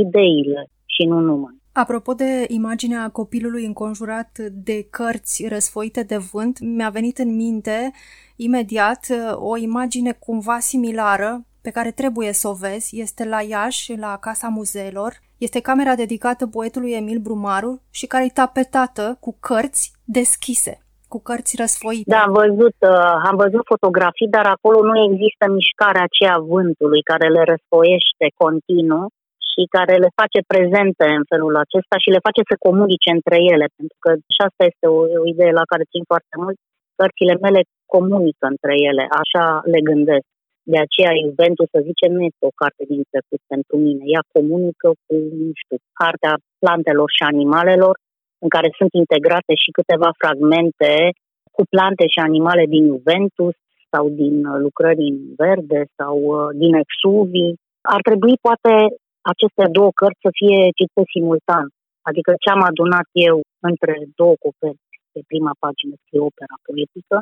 ideile 0.05 0.61
și 0.93 1.03
nu 1.11 1.19
numai. 1.19 1.55
Apropo 1.73 2.13
de 2.13 2.45
imaginea 2.47 3.09
copilului 3.09 3.65
înconjurat 3.65 4.31
de 4.67 4.77
cărți 4.97 5.47
răsfoite 5.47 6.03
de 6.03 6.17
vânt, 6.31 6.59
mi-a 6.59 6.89
venit 6.89 7.17
în 7.17 7.35
minte 7.35 7.91
imediat 8.35 9.03
o 9.35 9.57
imagine 9.57 10.11
cumva 10.11 10.57
similară 10.59 11.45
pe 11.65 11.71
care 11.77 11.91
trebuie 11.91 12.31
să 12.41 12.47
o 12.47 12.53
vezi. 12.53 12.99
Este 13.05 13.23
la 13.33 13.41
Iași, 13.41 13.97
la 14.05 14.17
Casa 14.25 14.47
Muzeelor. 14.57 15.11
Este 15.47 15.59
camera 15.69 15.93
dedicată 16.03 16.43
poetului 16.47 16.91
Emil 17.01 17.19
Brumaru 17.27 17.73
și 17.97 18.05
care 18.11 18.23
e 18.25 18.39
tapetată 18.41 19.05
cu 19.23 19.31
cărți 19.47 19.83
deschise 20.19 20.73
cu 21.13 21.19
cărți 21.29 21.53
răsfoite. 21.63 22.09
Da, 22.15 22.21
am 22.27 22.33
văzut, 22.43 22.77
uh, 22.93 23.15
am 23.29 23.35
văzut 23.43 23.63
fotografii, 23.73 24.33
dar 24.37 24.45
acolo 24.55 24.79
nu 24.89 24.95
există 25.07 25.43
mișcarea 25.59 26.05
aceea 26.05 26.37
vântului 26.53 27.01
care 27.11 27.27
le 27.35 27.43
răsfoiește 27.51 28.25
continuu 28.43 29.05
și 29.49 29.61
care 29.75 29.93
le 30.03 30.09
face 30.19 30.39
prezente 30.51 31.05
în 31.19 31.23
felul 31.31 31.53
acesta 31.63 31.95
și 32.03 32.13
le 32.15 32.25
face 32.27 32.41
să 32.49 32.55
comunice 32.67 33.09
între 33.17 33.37
ele, 33.53 33.65
pentru 33.77 33.97
că 34.03 34.09
și 34.35 34.41
asta 34.47 34.63
este 34.71 34.85
o, 34.97 34.99
o 35.23 35.25
idee 35.33 35.53
la 35.59 35.69
care 35.71 35.91
țin 35.91 36.03
foarte 36.11 36.35
mult. 36.43 36.57
Cărțile 36.99 37.35
mele 37.45 37.61
comunică 37.95 38.45
între 38.53 38.73
ele, 38.89 39.03
așa 39.21 39.43
le 39.73 39.79
gândesc. 39.89 40.27
De 40.71 40.77
aceea 40.85 41.21
Juventus, 41.25 41.67
să 41.75 41.79
zicem, 41.89 42.11
nu 42.17 42.21
este 42.29 42.43
o 42.49 42.57
carte 42.61 42.83
din 42.91 43.01
trecut 43.11 43.41
pentru 43.53 43.75
mine. 43.85 44.03
Ea 44.15 44.23
comunică 44.35 44.89
cu, 45.05 45.13
nu 45.41 45.51
știu, 45.61 45.77
cartea 46.01 46.33
plantelor 46.61 47.09
și 47.17 47.23
animalelor, 47.33 47.95
în 48.43 48.49
care 48.55 48.69
sunt 48.79 48.91
integrate 49.03 49.53
și 49.63 49.75
câteva 49.77 50.09
fragmente 50.21 50.93
cu 51.55 51.61
plante 51.73 52.05
și 52.13 52.19
animale 52.29 52.63
din 52.73 52.83
Juventus 52.93 53.55
sau 53.91 54.03
din 54.21 54.35
lucrări 54.65 55.05
în 55.13 55.19
verde 55.41 55.81
sau 55.97 56.15
uh, 56.31 56.47
din 56.61 56.73
Exuvi. 56.83 57.47
Ar 57.95 58.01
trebui 58.07 58.35
poate 58.47 58.73
aceste 59.33 59.63
două 59.77 59.91
cărți 59.99 60.23
să 60.25 60.29
fie 60.39 60.59
citite 60.77 61.03
simultan. 61.13 61.65
Adică 62.09 62.31
ce 62.43 62.49
am 62.55 62.61
adunat 62.69 63.07
eu 63.29 63.37
între 63.69 63.93
două 64.19 64.35
coperți 64.43 64.91
pe 65.13 65.21
prima 65.29 65.53
pagină 65.63 65.93
scrie 66.03 66.21
opera 66.29 66.55
poetică 66.65 67.17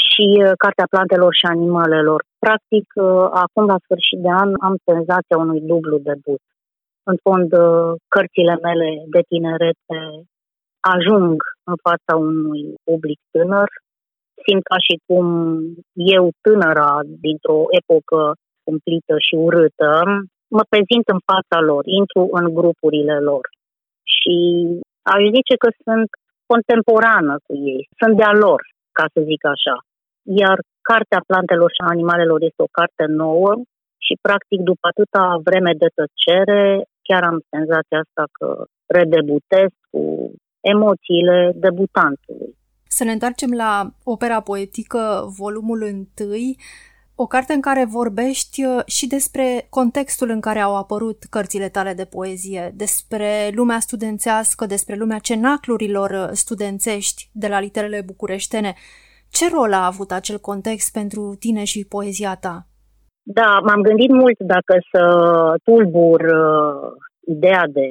și 0.00 0.26
uh, 0.38 0.52
Cartea 0.62 0.92
plantelor 0.92 1.32
și 1.40 1.46
animalelor. 1.56 2.20
Practic, 2.44 2.86
uh, 2.94 3.26
acum 3.44 3.64
la 3.72 3.78
sfârșit 3.84 4.18
de 4.24 4.30
an 4.42 4.50
am 4.66 4.76
senzația 4.90 5.36
unui 5.44 5.60
dublu 5.72 5.96
debut. 6.10 6.42
În 7.10 7.16
fond, 7.24 7.48
uh, 7.52 7.90
cărțile 8.14 8.54
mele 8.66 8.88
de 9.14 9.20
tinerete 9.30 9.98
ajung 10.94 11.36
în 11.70 11.76
fața 11.86 12.12
unui 12.30 12.62
public 12.88 13.20
tânăr. 13.34 13.68
Simt 14.44 14.64
ca 14.70 14.78
și 14.86 14.94
cum 15.06 15.26
eu, 16.16 16.24
tânăra, 16.44 16.92
dintr-o 17.24 17.60
epocă 17.78 18.20
cumplită 18.66 19.14
și 19.26 19.34
urâtă, 19.46 19.90
mă 20.56 20.62
prezint 20.72 21.06
în 21.14 21.20
fața 21.30 21.58
lor, 21.70 21.82
intru 22.00 22.22
în 22.38 22.46
grupurile 22.58 23.16
lor 23.30 23.44
și 24.14 24.34
aș 25.12 25.22
zice 25.36 25.54
că 25.62 25.68
sunt 25.84 26.08
contemporană 26.50 27.34
cu 27.46 27.52
ei, 27.72 27.82
sunt 28.00 28.14
de-a 28.20 28.34
lor, 28.44 28.60
ca 28.98 29.04
să 29.12 29.18
zic 29.30 29.42
așa. 29.54 29.76
Iar 30.22 30.58
Cartea 30.88 31.22
Plantelor 31.26 31.70
și 31.70 31.82
Animalelor 31.92 32.40
este 32.42 32.62
o 32.62 32.74
carte 32.78 33.04
nouă 33.22 33.50
și, 34.06 34.14
practic, 34.26 34.60
după 34.70 34.84
atâta 34.92 35.40
vreme 35.48 35.72
de 35.82 35.88
tăcere, 35.98 36.84
chiar 37.06 37.22
am 37.30 37.38
senzația 37.54 37.98
asta 38.04 38.24
că 38.38 38.48
redebutez 38.86 39.70
cu 39.90 40.02
emoțiile 40.60 41.52
debutantului. 41.54 42.50
Să 42.88 43.04
ne 43.04 43.12
întoarcem 43.12 43.52
la 43.62 43.72
opera 44.04 44.40
poetică, 44.40 45.02
volumul 45.38 45.80
1 45.82 46.54
o 47.14 47.26
carte 47.26 47.52
în 47.52 47.60
care 47.60 47.84
vorbești 47.84 48.64
uh, 48.64 48.84
și 48.86 49.06
despre 49.06 49.66
contextul 49.70 50.30
în 50.30 50.40
care 50.40 50.58
au 50.58 50.76
apărut 50.76 51.22
cărțile 51.30 51.68
tale 51.68 51.94
de 51.94 52.04
poezie, 52.04 52.72
despre 52.74 53.50
lumea 53.54 53.80
studențească, 53.80 54.66
despre 54.66 54.94
lumea 54.94 55.18
cenaclurilor 55.18 56.10
uh, 56.10 56.28
studențești 56.32 57.28
de 57.32 57.48
la 57.48 57.60
literele 57.60 58.02
bucureștene. 58.06 58.74
Ce 59.38 59.46
rol 59.56 59.72
a 59.72 59.86
avut 59.92 60.10
acel 60.10 60.38
context 60.50 60.88
pentru 60.92 61.22
tine 61.44 61.64
și 61.72 61.90
poezia 61.94 62.34
ta? 62.44 62.56
Da, 63.38 63.50
m-am 63.66 63.80
gândit 63.88 64.12
mult 64.22 64.38
dacă 64.54 64.74
să 64.92 65.02
tulbur 65.68 66.20
uh, 66.20 66.82
ideea 67.34 67.64
de 67.78 67.86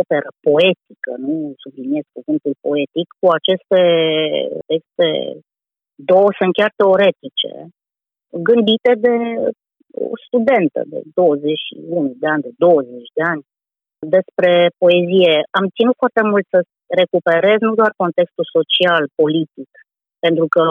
operă 0.00 0.30
poetică, 0.46 1.10
nu 1.26 1.34
subliniez 1.62 2.04
cuvântul 2.16 2.54
poetic, 2.66 3.06
cu 3.20 3.26
aceste 3.38 3.82
texte 4.70 5.08
două 6.10 6.28
sunt 6.38 6.52
chiar 6.58 6.72
teoretice, 6.76 7.52
gândite 8.48 8.92
de 9.06 9.16
o 10.10 10.14
studentă 10.26 10.80
de 10.92 11.00
21 11.14 12.12
de 12.22 12.26
ani, 12.32 12.46
de 12.48 12.52
20 12.56 13.16
de 13.18 13.22
ani, 13.32 13.42
despre 14.16 14.50
poezie. 14.82 15.34
Am 15.58 15.66
ținut 15.76 15.96
foarte 16.02 16.22
mult 16.30 16.46
să 16.54 16.58
recuperez 17.00 17.58
nu 17.68 17.74
doar 17.80 17.92
contextul 18.02 18.46
social, 18.56 19.02
politic, 19.20 19.70
pentru 20.26 20.46
că 20.54 20.64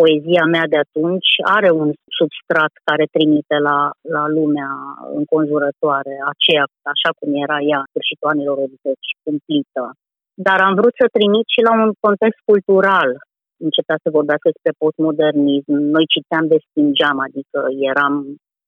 poezia 0.00 0.44
mea 0.54 0.66
de 0.72 0.78
atunci 0.84 1.30
are 1.56 1.70
un 1.82 1.88
substrat 2.18 2.72
care 2.88 3.04
trimite 3.14 3.56
la, 3.68 3.78
la 4.16 4.24
lumea 4.36 4.70
înconjurătoare, 5.18 6.14
aceea 6.32 6.64
așa 6.94 7.10
cum 7.18 7.30
era 7.44 7.58
ea, 7.72 7.80
sfârșitul 7.90 8.32
anilor 8.32 8.56
80, 8.58 9.22
cumplită. 9.24 9.84
Dar 10.46 10.58
am 10.68 10.74
vrut 10.80 10.94
să 11.00 11.14
trimit 11.16 11.46
și 11.54 11.60
la 11.68 11.72
un 11.82 11.90
context 12.06 12.40
cultural, 12.50 13.10
începea 13.66 13.98
să 14.04 14.16
vorbească 14.18 14.46
despre 14.50 14.78
postmodernism. 14.82 15.72
Noi 15.96 16.04
citeam 16.14 16.44
de 16.52 16.58
stingeam, 16.66 17.18
adică 17.26 17.58
eram 17.90 18.14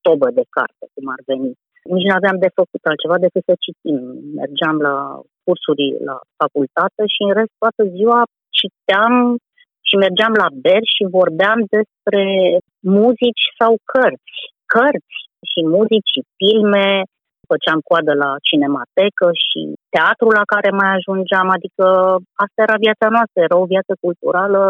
tobă 0.06 0.28
de 0.38 0.44
carte, 0.56 0.84
cum 0.94 1.06
ar 1.14 1.22
veni. 1.30 1.52
Nici 1.94 2.08
nu 2.08 2.14
aveam 2.18 2.38
de 2.44 2.56
făcut 2.60 2.82
altceva 2.90 3.16
decât 3.24 3.42
să 3.48 3.54
citim. 3.64 4.00
Mergeam 4.40 4.76
la 4.86 4.96
cursuri 5.44 5.86
la 6.08 6.16
facultate 6.40 7.02
și 7.14 7.20
în 7.26 7.32
rest 7.38 7.54
toată 7.62 7.82
ziua 7.96 8.20
citeam 8.60 9.14
și 9.90 9.96
mergeam 10.04 10.32
la 10.42 10.48
ber 10.64 10.82
și 10.94 11.14
vorbeam 11.18 11.58
despre 11.76 12.22
muzici 12.98 13.44
sau 13.58 13.72
cărți. 13.92 14.38
Cărți 14.74 15.18
și 15.50 15.60
muzici 15.76 16.12
și 16.14 16.20
filme, 16.38 16.88
făceam 17.50 17.80
coadă 17.88 18.12
la 18.24 18.30
cinematecă 18.48 19.26
și 19.46 19.60
teatrul 19.94 20.32
la 20.40 20.44
care 20.52 20.70
mai 20.80 20.90
ajungeam, 20.94 21.48
adică 21.56 21.86
asta 22.44 22.58
era 22.66 22.76
viața 22.86 23.06
noastră, 23.16 23.38
era 23.40 23.56
o 23.64 23.70
viață 23.74 23.92
culturală 24.06 24.62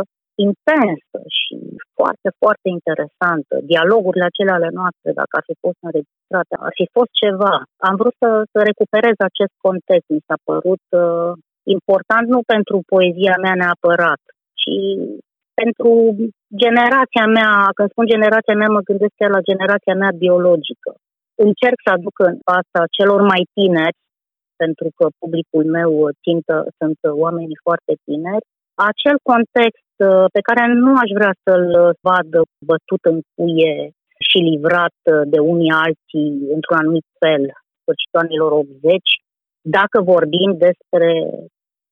intensă 0.49 1.19
și 1.39 1.55
foarte, 1.99 2.29
foarte 2.41 2.69
interesantă. 2.77 3.55
Dialogurile 3.73 4.27
acelea 4.29 4.59
ale 4.59 4.71
noastre, 4.81 5.09
dacă 5.21 5.33
ar 5.39 5.45
fi 5.49 5.55
fost 5.65 5.81
înregistrate, 5.87 6.53
ar 6.69 6.75
fi 6.81 6.87
fost 6.97 7.13
ceva. 7.23 7.55
Am 7.89 7.95
vrut 8.01 8.15
să, 8.23 8.31
să 8.53 8.59
recuperez 8.71 9.17
acest 9.31 9.55
context. 9.67 10.09
Mi 10.17 10.27
s-a 10.29 10.39
părut 10.51 10.85
uh, 11.05 11.31
important 11.77 12.27
nu 12.35 12.41
pentru 12.55 12.77
poezia 12.93 13.37
mea 13.45 13.57
neapărat, 13.63 14.23
ci 14.71 14.81
pentru 15.61 15.91
generația 16.63 17.27
mea, 17.37 17.51
când 17.77 17.89
spun 17.91 18.07
generația 18.15 18.57
mea, 18.61 18.71
mă 18.77 18.87
gândesc 18.89 19.15
chiar 19.17 19.31
la 19.37 19.47
generația 19.51 19.95
mea 20.03 20.13
biologică 20.25 20.91
încerc 21.47 21.79
să 21.85 21.91
aduc 21.93 22.17
în 22.31 22.37
fața 22.51 22.81
celor 22.97 23.21
mai 23.33 23.43
tineri, 23.57 23.99
pentru 24.63 24.89
că 24.97 25.05
publicul 25.23 25.65
meu 25.79 25.91
țintă 26.25 26.55
sunt 26.79 26.99
oamenii 27.25 27.65
foarte 27.67 27.93
tineri, 28.07 28.47
acel 28.91 29.17
context 29.33 29.95
uh, 29.99 30.27
pe 30.37 30.41
care 30.49 30.63
nu 30.85 30.93
aș 31.03 31.11
vrea 31.19 31.35
să-l 31.45 31.67
vad 32.07 32.31
bătut 32.71 33.03
în 33.13 33.19
cuie 33.35 33.77
și 34.29 34.39
livrat 34.51 34.99
de 35.33 35.39
unii 35.53 35.73
alții 35.87 36.31
într-un 36.55 36.77
anumit 36.83 37.07
fel, 37.23 37.43
sfârșitul 37.81 38.23
anilor 38.25 38.53
80, 38.53 39.01
dacă 39.79 39.99
vorbim 40.15 40.51
despre 40.67 41.11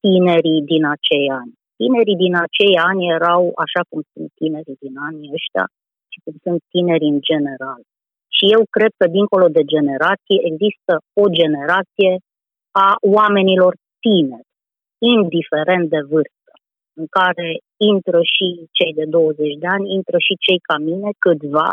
tinerii 0.04 0.60
din 0.72 0.84
acei 0.94 1.26
ani. 1.40 1.52
Tinerii 1.80 2.22
din 2.24 2.34
acei 2.46 2.74
ani 2.90 3.02
erau 3.16 3.42
așa 3.64 3.82
cum 3.90 4.00
sunt 4.12 4.28
tinerii 4.40 4.80
din 4.84 4.94
anii 5.08 5.32
ăștia 5.38 5.66
și 6.12 6.18
cum 6.24 6.34
sunt 6.44 6.60
tinerii 6.74 7.14
în 7.14 7.20
general. 7.30 7.80
Și 8.36 8.44
eu 8.56 8.62
cred 8.76 8.92
că 9.00 9.06
dincolo 9.18 9.46
de 9.56 9.64
generație 9.74 10.38
există 10.50 10.92
o 11.22 11.24
generație 11.40 12.12
a 12.86 12.88
oamenilor 13.16 13.72
tineri, 14.04 14.50
indiferent 15.14 15.86
de 15.94 16.00
vârstă, 16.12 16.52
în 17.00 17.06
care 17.18 17.48
intră 17.92 18.20
și 18.34 18.46
cei 18.78 18.92
de 19.00 19.04
20 19.04 19.54
de 19.62 19.68
ani, 19.76 19.92
intră 19.98 20.18
și 20.26 20.42
cei 20.44 20.60
ca 20.68 20.76
mine, 20.88 21.10
câțiva, 21.24 21.68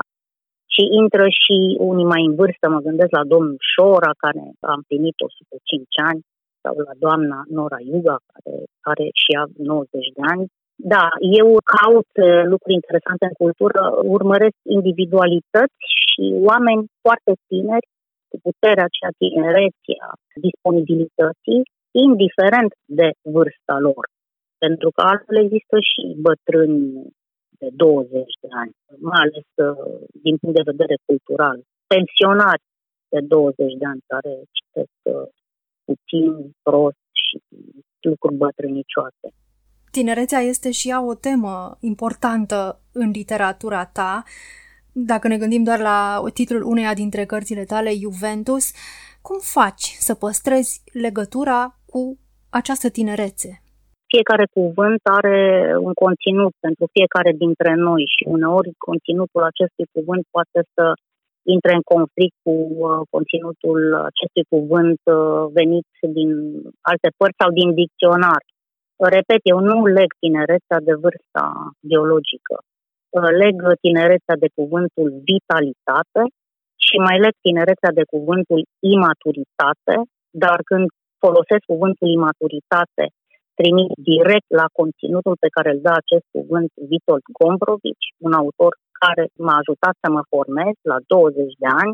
și 0.73 0.83
intră 1.01 1.25
și 1.41 1.57
unii 1.91 2.11
mai 2.13 2.23
în 2.29 2.35
vârstă, 2.41 2.65
mă 2.69 2.79
gândesc 2.87 3.11
la 3.19 3.23
domnul 3.33 3.57
Șora, 3.71 4.11
care 4.23 4.43
a 4.69 4.73
împlinit 4.79 5.15
105 5.19 5.85
ani, 6.09 6.21
sau 6.65 6.75
la 6.89 6.95
doamna 7.05 7.37
Nora 7.57 7.79
Iuga, 7.91 8.17
care 8.31 8.53
are 8.91 9.05
și 9.21 9.29
ea 9.35 9.43
90 9.57 10.17
de 10.17 10.23
ani. 10.33 10.45
Da, 10.93 11.05
eu 11.39 11.47
caut 11.75 12.11
uh, 12.17 12.43
lucruri 12.51 12.79
interesante 12.81 13.25
în 13.29 13.35
cultură, 13.43 13.81
urmăresc 14.15 14.57
individualități 14.77 15.81
și 16.07 16.23
oameni 16.49 16.81
foarte 17.03 17.33
tineri, 17.49 17.87
cu 18.29 18.37
puterea 18.47 18.87
aceea 18.87 19.13
tinereții, 19.23 19.97
a 20.09 20.11
disponibilității, 20.47 21.61
indiferent 22.07 22.71
de 22.99 23.07
vârsta 23.35 23.75
lor. 23.87 24.03
Pentru 24.63 24.89
că 24.95 25.01
altfel 25.11 25.37
există 25.45 25.75
și 25.91 26.03
bătrâni 26.27 26.81
de 27.61 27.69
20 27.71 28.33
de 28.43 28.49
ani, 28.61 28.73
mai 29.09 29.21
ales 29.25 29.47
uh, 29.67 29.99
din 30.25 30.35
punct 30.39 30.55
de 30.59 30.69
vedere 30.71 30.95
cultural. 31.09 31.57
Pensionari 31.93 32.65
de 33.13 33.19
20 33.21 33.73
de 33.81 33.85
ani 33.91 34.01
care 34.13 34.33
citesc 34.57 34.97
uh, 35.03 35.27
puțin, 35.85 36.55
prost 36.63 36.97
și 37.11 37.35
lucruri 37.99 38.35
bătrânicioase. 38.35 39.27
Tinerețea 39.91 40.39
este 40.39 40.71
și 40.71 40.89
ea 40.89 41.01
o 41.05 41.15
temă 41.15 41.77
importantă 41.79 42.79
în 42.93 43.09
literatura 43.09 43.85
ta. 43.85 44.23
Dacă 44.91 45.27
ne 45.27 45.37
gândim 45.37 45.63
doar 45.63 45.79
la 45.79 46.23
titlul 46.33 46.63
uneia 46.63 46.93
dintre 46.93 47.25
cărțile 47.25 47.63
tale, 47.63 47.91
Juventus, 47.93 48.65
cum 49.21 49.37
faci 49.57 49.85
să 50.07 50.13
păstrezi 50.13 50.81
legătura 51.05 51.59
cu 51.91 52.17
această 52.49 52.87
tinerețe? 52.89 53.49
Fiecare 54.13 54.45
cuvânt 54.57 55.01
are 55.19 55.39
un 55.87 55.93
conținut 56.03 56.53
pentru 56.65 56.85
fiecare 56.95 57.31
dintre 57.43 57.71
noi 57.87 58.03
și 58.15 58.23
uneori 58.35 58.71
conținutul 58.87 59.43
acestui 59.51 59.85
cuvânt 59.95 60.23
poate 60.35 60.59
să 60.73 60.83
intre 61.53 61.71
în 61.77 61.83
conflict 61.93 62.35
cu 62.45 62.53
uh, 62.85 62.99
conținutul 63.13 63.79
acestui 64.09 64.45
cuvânt 64.53 65.01
uh, 65.05 65.41
venit 65.57 65.87
din 66.17 66.31
alte 66.91 67.09
părți 67.19 67.39
sau 67.41 67.49
din 67.59 67.69
dicționar. 67.81 68.41
Repet, 69.15 69.41
eu 69.53 69.59
nu 69.69 69.77
leg 69.97 70.09
tinerețea 70.23 70.79
de 70.87 70.93
vârsta 71.03 71.45
biologică. 71.91 72.55
Uh, 73.17 73.29
leg 73.41 73.55
tinerețea 73.85 74.35
de 74.43 74.49
cuvântul 74.57 75.07
vitalitate 75.29 76.21
și 76.85 76.95
mai 77.07 77.17
leg 77.23 77.33
tinerețea 77.47 77.91
de 77.99 78.05
cuvântul 78.13 78.61
imaturitate, 78.93 79.95
dar 80.43 80.59
când 80.69 80.85
folosesc 81.23 81.63
cuvântul 81.73 82.07
imaturitate, 82.17 83.05
trimit 83.59 83.89
direct 84.11 84.49
la 84.61 84.67
conținutul 84.79 85.35
pe 85.43 85.53
care 85.55 85.69
îl 85.73 85.79
dă 85.85 85.93
acest 86.01 86.25
cuvânt 86.35 86.69
Vitold 86.89 87.25
Gombrovici, 87.37 88.07
un 88.25 88.33
autor 88.41 88.71
care 89.03 89.23
m-a 89.45 89.55
ajutat 89.61 89.95
să 90.03 90.07
mă 90.15 90.21
formez 90.33 90.75
la 90.91 90.97
20 91.07 91.63
de 91.63 91.69
ani, 91.83 91.93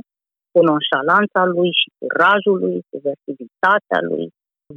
cu 0.53 0.59
nonșalanța 0.69 1.41
lui 1.55 1.69
și 1.79 1.87
curajul 1.99 2.57
lui, 2.65 2.77
cu 2.89 2.97
versatilitatea 3.07 3.99
lui, 4.09 4.25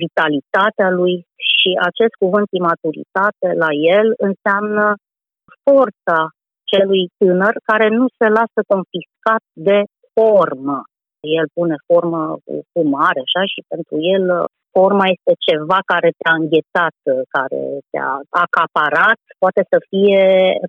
vitalitatea 0.03 0.89
lui 1.01 1.15
și 1.51 1.71
acest 1.89 2.15
cuvânt 2.23 2.49
imaturitate 2.61 3.49
la 3.63 3.71
el 3.97 4.07
înseamnă 4.29 4.87
forța 5.65 6.19
celui 6.71 7.05
tânăr 7.19 7.55
care 7.71 7.89
nu 7.99 8.07
se 8.19 8.27
lasă 8.39 8.61
confiscat 8.73 9.43
de 9.69 9.79
formă. 10.15 10.79
El 11.39 11.47
pune 11.57 11.77
formă 11.89 12.21
cu 12.73 12.81
mare, 12.97 13.21
așa, 13.23 13.43
și 13.53 13.61
pentru 13.73 13.95
el 14.15 14.25
forma 14.77 15.07
este 15.17 15.33
ceva 15.47 15.79
care 15.93 16.11
te-a 16.19 16.35
înghețat, 16.41 16.97
care 17.35 17.63
te-a 17.91 18.13
acaparat, 18.45 19.21
poate 19.43 19.63
să 19.73 19.79
fie 19.91 20.23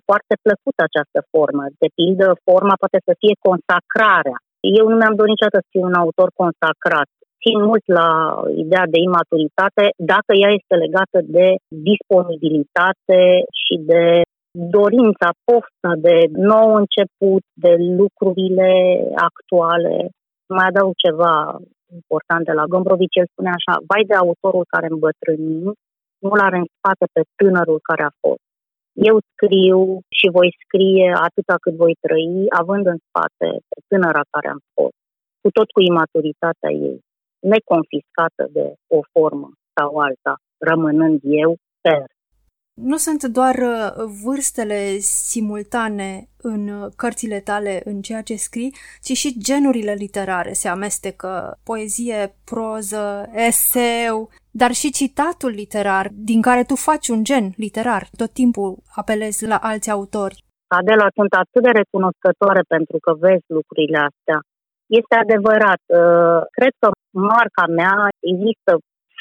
foarte 0.08 0.34
plăcută 0.44 0.80
această 0.84 1.20
formă. 1.32 1.62
De 1.82 1.88
pildă, 1.98 2.26
forma 2.48 2.74
poate 2.82 2.98
să 3.06 3.12
fie 3.22 3.34
consacrarea. 3.48 4.38
Eu 4.78 4.84
nu 4.90 4.96
mi-am 4.98 5.18
dorit 5.18 5.32
niciodată 5.34 5.60
să 5.62 5.72
fiu 5.72 5.84
un 5.90 5.96
autor 6.02 6.28
consacrat. 6.42 7.08
Țin 7.42 7.58
mult 7.68 7.84
la 7.98 8.08
ideea 8.62 8.86
de 8.94 8.98
imaturitate 9.08 9.84
dacă 10.12 10.32
ea 10.42 10.50
este 10.58 10.74
legată 10.84 11.18
de 11.36 11.46
disponibilitate 11.90 13.20
și 13.60 13.74
de 13.92 14.04
dorința, 14.76 15.28
pofta 15.46 15.92
de 16.06 16.16
nou 16.50 16.68
început, 16.82 17.44
de 17.64 17.72
lucrurile 18.00 18.70
actuale. 19.28 19.96
Mai 20.48 20.66
adaug 20.68 20.94
ceva, 21.04 21.58
important 21.98 22.44
de 22.44 22.52
la 22.52 22.64
Gombrowicz, 22.72 23.14
el 23.20 23.28
spune 23.32 23.50
așa, 23.58 23.74
vai 23.90 24.04
de 24.10 24.14
autorul 24.14 24.64
care 24.72 24.86
îmbătrâni, 24.90 25.72
nu-l 26.24 26.40
are 26.48 26.58
în 26.62 26.68
spate 26.76 27.06
pe 27.14 27.22
tânărul 27.38 27.80
care 27.88 28.02
a 28.02 28.16
fost. 28.20 28.44
Eu 29.10 29.16
scriu 29.32 29.80
și 30.18 30.26
voi 30.36 30.50
scrie 30.62 31.08
atâta 31.26 31.56
cât 31.64 31.74
voi 31.82 31.94
trăi, 32.04 32.46
având 32.60 32.84
în 32.86 32.98
spate 33.06 33.48
pe 33.70 33.78
tânăra 33.88 34.22
care 34.34 34.48
am 34.54 34.62
fost, 34.74 34.98
cu 35.40 35.48
tot 35.56 35.68
cu 35.74 35.80
imaturitatea 35.92 36.70
ei, 36.88 36.98
neconfiscată 37.52 38.44
de 38.56 38.66
o 38.96 39.00
formă 39.12 39.48
sau 39.76 39.90
alta, 40.06 40.34
rămânând 40.68 41.20
eu 41.44 41.50
per 41.86 42.06
nu 42.76 42.96
sunt 42.96 43.24
doar 43.24 43.54
uh, 43.54 44.04
vârstele 44.24 44.96
simultane 44.98 46.28
în 46.36 46.68
uh, 46.68 46.92
cărțile 46.96 47.40
tale, 47.40 47.80
în 47.84 48.00
ceea 48.00 48.22
ce 48.22 48.34
scrii, 48.34 48.74
ci 49.02 49.12
și 49.12 49.38
genurile 49.38 49.92
literare 49.92 50.52
se 50.52 50.68
amestecă, 50.68 51.58
poezie, 51.64 52.34
proză, 52.44 53.28
eseu, 53.32 54.30
dar 54.50 54.72
și 54.72 54.90
citatul 54.90 55.50
literar, 55.50 56.08
din 56.12 56.40
care 56.42 56.62
tu 56.64 56.74
faci 56.74 57.08
un 57.08 57.24
gen 57.24 57.52
literar, 57.56 58.08
tot 58.16 58.30
timpul 58.32 58.76
apelezi 58.94 59.46
la 59.46 59.56
alți 59.56 59.90
autori. 59.90 60.44
Adela, 60.66 61.06
sunt 61.14 61.32
atât 61.32 61.62
de 61.62 61.70
recunoscătoare 61.80 62.62
pentru 62.68 62.98
că 63.04 63.10
vezi 63.14 63.46
lucrurile 63.58 63.98
astea. 64.08 64.38
Este 65.00 65.14
adevărat. 65.24 65.82
Uh, 65.86 66.40
cred 66.56 66.74
că 66.80 66.88
marca 67.30 67.66
mea 67.80 67.96
există 68.30 68.72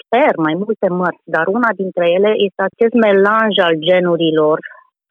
sper, 0.06 0.34
mai 0.48 0.56
multe 0.64 0.88
mărți, 1.02 1.28
dar 1.36 1.46
una 1.58 1.72
dintre 1.82 2.06
ele 2.18 2.32
este 2.48 2.62
acest 2.66 2.96
melanj 3.06 3.56
al 3.68 3.76
genurilor, 3.88 4.58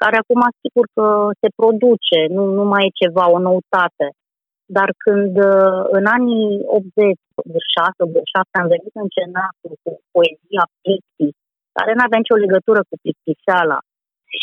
care 0.02 0.16
acum 0.18 0.42
sigur 0.62 0.86
că 0.96 1.06
se 1.40 1.48
produce, 1.60 2.18
nu, 2.36 2.42
nu 2.58 2.64
mai 2.72 2.82
e 2.86 2.98
ceva, 3.02 3.24
o 3.36 3.38
noutate. 3.48 4.08
Dar 4.76 4.88
când 5.04 5.34
uh, 5.52 5.80
în 5.98 6.04
anii 6.16 6.48
80, 6.66 7.18
86, 7.34 7.98
87 7.98 8.58
am 8.60 8.68
venit 8.74 8.94
în 9.02 9.08
cenatul 9.16 9.72
cu 9.82 9.90
poezia 10.14 10.64
plictic, 10.82 11.34
care 11.76 11.90
nu 11.94 12.02
avea 12.04 12.20
nicio 12.22 12.42
legătură 12.44 12.80
cu 12.88 12.94
plictiseala, 13.02 13.78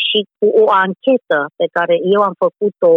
și 0.06 0.20
cu 0.38 0.46
o 0.64 0.66
anchetă 0.86 1.40
pe 1.60 1.68
care 1.76 1.96
eu 2.16 2.22
am 2.30 2.36
făcut-o 2.44 2.92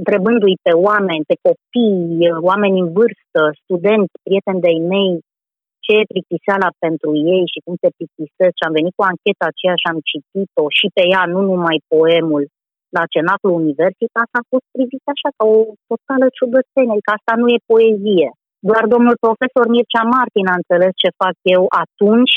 întrebându-i 0.00 0.64
pe 0.66 0.72
oameni, 0.88 1.28
pe 1.30 1.36
copii, 1.46 2.18
oameni 2.48 2.80
în 2.84 2.88
vârstă, 2.98 3.40
studenți, 3.62 4.20
prieteni 4.24 4.62
de-ai 4.64 4.80
mei, 4.92 5.14
ce 5.86 5.92
e 6.00 6.12
plictiseala 6.12 6.70
pentru 6.84 7.10
ei 7.34 7.44
și 7.52 7.58
cum 7.64 7.74
se 7.82 7.90
plictisesc 7.96 8.54
și 8.56 8.66
am 8.66 8.76
venit 8.78 8.94
cu 8.98 9.04
ancheta 9.12 9.44
aceea 9.48 9.76
și 9.82 9.86
am 9.92 9.98
citit-o 10.10 10.64
și 10.78 10.86
pe 10.96 11.02
ea, 11.12 11.22
nu 11.34 11.40
numai 11.50 11.78
poemul, 11.94 12.44
la 12.96 13.02
cenacul 13.14 13.52
universitas 13.62 14.28
a 14.40 14.42
fost 14.50 14.66
privit 14.74 15.04
așa 15.14 15.28
ca 15.36 15.44
o 15.54 15.56
totală 15.90 16.26
ciudățenie, 16.36 17.04
că 17.06 17.10
asta 17.14 17.32
nu 17.40 17.46
e 17.54 17.68
poezie. 17.72 18.28
Doar 18.68 18.84
domnul 18.94 19.16
profesor 19.26 19.64
Mircea 19.74 20.04
Martin 20.16 20.46
a 20.48 20.58
înțeles 20.60 20.92
ce 21.02 21.10
fac 21.22 21.36
eu 21.56 21.62
atunci, 21.84 22.34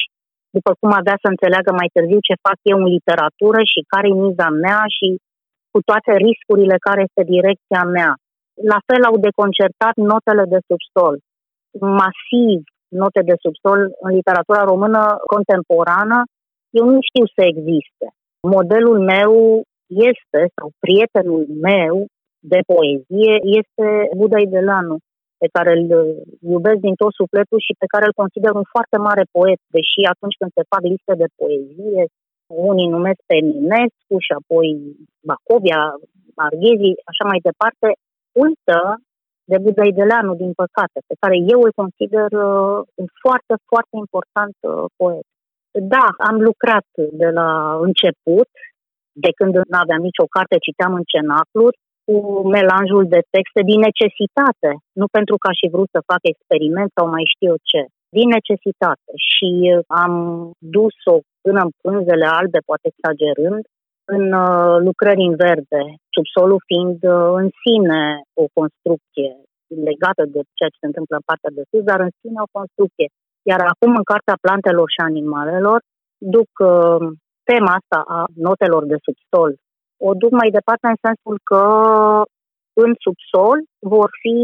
după 0.55 0.71
cum 0.79 0.91
avea 0.99 1.17
să 1.23 1.27
înțeleagă 1.29 1.71
mai 1.79 1.89
târziu 1.95 2.19
ce 2.27 2.43
fac 2.47 2.57
eu 2.71 2.77
în 2.83 2.89
literatură 2.97 3.59
și 3.71 3.79
care 3.91 4.07
e 4.09 4.23
miza 4.25 4.49
mea 4.65 4.81
și 4.97 5.07
cu 5.73 5.79
toate 5.89 6.11
riscurile 6.25 6.77
care 6.87 7.01
este 7.07 7.23
direcția 7.35 7.83
mea. 7.97 8.11
La 8.71 8.79
fel 8.87 9.01
au 9.09 9.15
deconcertat 9.27 9.95
notele 10.11 10.45
de 10.53 10.59
subsol. 10.67 11.15
Masiv, 11.99 12.59
note 12.89 13.21
de 13.29 13.35
subsol 13.43 13.79
în 14.05 14.11
literatura 14.17 14.61
română 14.71 15.01
contemporană, 15.33 16.17
eu 16.79 16.85
nu 16.93 16.99
știu 17.09 17.25
să 17.35 17.41
existe. 17.51 18.07
Modelul 18.55 18.99
meu 19.13 19.33
este, 20.09 20.41
sau 20.55 20.67
prietenul 20.83 21.43
meu 21.69 21.95
de 22.51 22.59
poezie, 22.71 23.33
este 23.59 23.87
Buda 24.19 24.39
Idelanu. 24.39 24.97
pe 25.43 25.47
care 25.55 25.71
îl 25.77 25.85
iubesc 26.53 26.79
din 26.87 26.95
tot 27.01 27.13
sufletul 27.21 27.59
și 27.67 27.73
pe 27.81 27.91
care 27.93 28.05
îl 28.07 28.19
consider 28.21 28.51
un 28.61 28.67
foarte 28.73 28.97
mare 29.07 29.23
poet, 29.37 29.59
deși 29.77 30.01
atunci 30.13 30.37
când 30.39 30.51
se 30.53 30.69
fac 30.71 30.81
liste 30.93 31.13
de 31.21 31.27
poezie, 31.39 32.03
unii 32.71 32.93
numesc 32.95 33.19
pe 33.27 33.35
Eminescu 33.41 34.15
și 34.25 34.31
apoi 34.39 34.67
Bacovia, 35.29 35.81
Marghezi, 36.39 36.91
așa 37.11 37.23
mai 37.31 37.39
departe, 37.49 37.87
uită 38.43 38.79
de 39.51 39.57
Budaideleanu, 39.63 40.33
din 40.43 40.53
păcate, 40.63 40.97
pe 41.09 41.15
care 41.21 41.35
eu 41.53 41.59
îl 41.67 41.73
consider 41.81 42.29
uh, 42.47 42.77
un 43.01 43.07
foarte, 43.23 43.53
foarte 43.69 43.95
important 44.03 44.55
uh, 44.61 44.85
poet. 45.01 45.27
Da, 45.95 46.05
am 46.29 46.37
lucrat 46.49 46.87
de 47.21 47.29
la 47.39 47.49
început, 47.87 48.49
de 49.23 49.31
când 49.37 49.51
nu 49.71 49.77
aveam 49.83 50.01
nicio 50.09 50.27
carte, 50.35 50.65
citeam 50.67 50.93
în 50.99 51.05
cenacluri, 51.13 51.77
cu 52.05 52.15
melanjul 52.57 53.05
de 53.15 53.21
texte 53.35 53.61
din 53.69 53.79
necesitate, 53.89 54.71
nu 54.99 55.05
pentru 55.17 55.35
că 55.37 55.45
aș 55.49 55.57
fi 55.63 55.73
vrut 55.75 55.89
să 55.95 56.09
fac 56.11 56.21
experiment 56.33 56.89
sau 56.97 57.05
mai 57.15 57.25
știu 57.33 57.47
eu 57.51 57.59
ce, 57.71 57.81
din 58.17 58.27
necesitate. 58.37 59.11
Și 59.29 59.49
am 60.03 60.13
dus-o 60.77 61.15
până 61.45 61.59
în 61.65 61.71
pânzele 61.85 62.27
albe, 62.39 62.59
poate 62.69 62.85
exagerând, 62.91 63.63
în 64.15 64.25
uh, 64.45 64.75
lucrări 64.87 65.27
în 65.29 65.35
verde, 65.45 65.83
subsolul 66.15 66.61
fiind 66.69 66.99
uh, 67.15 67.29
în 67.41 67.47
sine 67.61 68.01
o 68.43 68.45
construcție 68.57 69.31
legată 69.89 70.23
de 70.35 70.41
ceea 70.57 70.71
ce 70.73 70.81
se 70.81 70.89
întâmplă 70.91 71.15
în 71.17 71.27
partea 71.29 71.51
de 71.57 71.63
sus, 71.69 71.83
dar 71.91 71.99
în 72.07 72.13
sine 72.19 72.39
o 72.45 72.53
construcție. 72.57 73.07
Iar 73.51 73.61
acum, 73.71 73.91
în 73.99 74.05
Cartea 74.11 74.37
Plantelor 74.45 74.87
și 74.95 75.01
Animalelor, 75.09 75.79
duc 76.35 76.51
uh, 76.73 77.01
tema 77.49 77.71
asta 77.79 77.99
a 78.17 78.19
notelor 78.47 78.83
de 78.91 78.97
subsol. 79.05 79.51
O 80.07 80.11
duc 80.21 80.31
mai 80.41 80.49
departe 80.57 80.85
în 80.93 80.99
sensul 81.07 81.37
că 81.49 81.63
în 82.83 82.91
subsol 83.05 83.57
vor 83.93 84.09
fi 84.23 84.37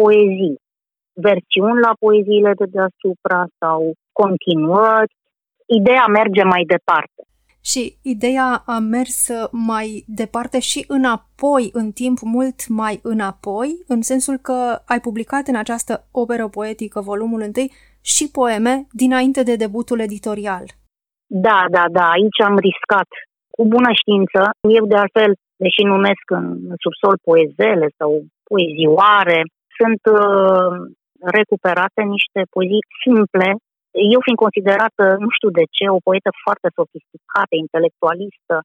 poezii, 0.00 0.56
versiuni 1.28 1.84
la 1.86 1.92
poeziile 2.04 2.52
de 2.60 2.66
deasupra 2.76 3.40
sau 3.60 3.80
continuări. 4.20 5.12
Ideea 5.78 6.06
merge 6.18 6.42
mai 6.54 6.64
departe. 6.74 7.22
Și 7.64 7.96
ideea 8.02 8.62
a 8.66 8.78
mers 8.78 9.28
mai 9.52 10.04
departe 10.06 10.58
și 10.60 10.84
înapoi, 10.88 11.70
în 11.72 11.90
timp 11.90 12.18
mult 12.20 12.68
mai 12.68 13.00
înapoi, 13.02 13.68
în 13.86 14.00
sensul 14.02 14.36
că 14.36 14.82
ai 14.86 15.00
publicat 15.00 15.46
în 15.46 15.56
această 15.56 16.08
operă 16.12 16.48
poetică, 16.48 17.00
volumul 17.00 17.40
1, 17.40 17.50
și 18.14 18.24
poeme 18.38 18.74
dinainte 19.02 19.42
de 19.42 19.56
debutul 19.56 20.00
editorial. 20.00 20.66
Da, 21.46 21.58
da, 21.76 21.84
da, 21.96 22.04
aici 22.16 22.40
am 22.48 22.56
riscat. 22.68 23.08
Cu 23.56 23.62
bună 23.74 23.90
știință, 24.00 24.40
eu 24.78 24.84
de 24.92 24.96
altfel, 25.02 25.32
deși 25.64 25.82
numesc 25.94 26.26
în 26.38 26.44
subsol 26.84 27.16
poezele 27.28 27.86
sau 27.98 28.10
poezioare, 28.50 29.38
sunt 29.78 30.02
uh, 30.18 30.76
recuperate 31.36 32.00
niște 32.16 32.40
poezii 32.54 32.84
simple, 33.04 33.48
eu 34.14 34.20
fiind 34.24 34.40
considerată, 34.44 35.04
nu 35.24 35.30
știu 35.36 35.50
de 35.58 35.64
ce, 35.76 35.84
o 35.96 36.04
poetă 36.08 36.30
foarte 36.44 36.68
sofisticată, 36.78 37.54
intelectualistă, 37.64 38.56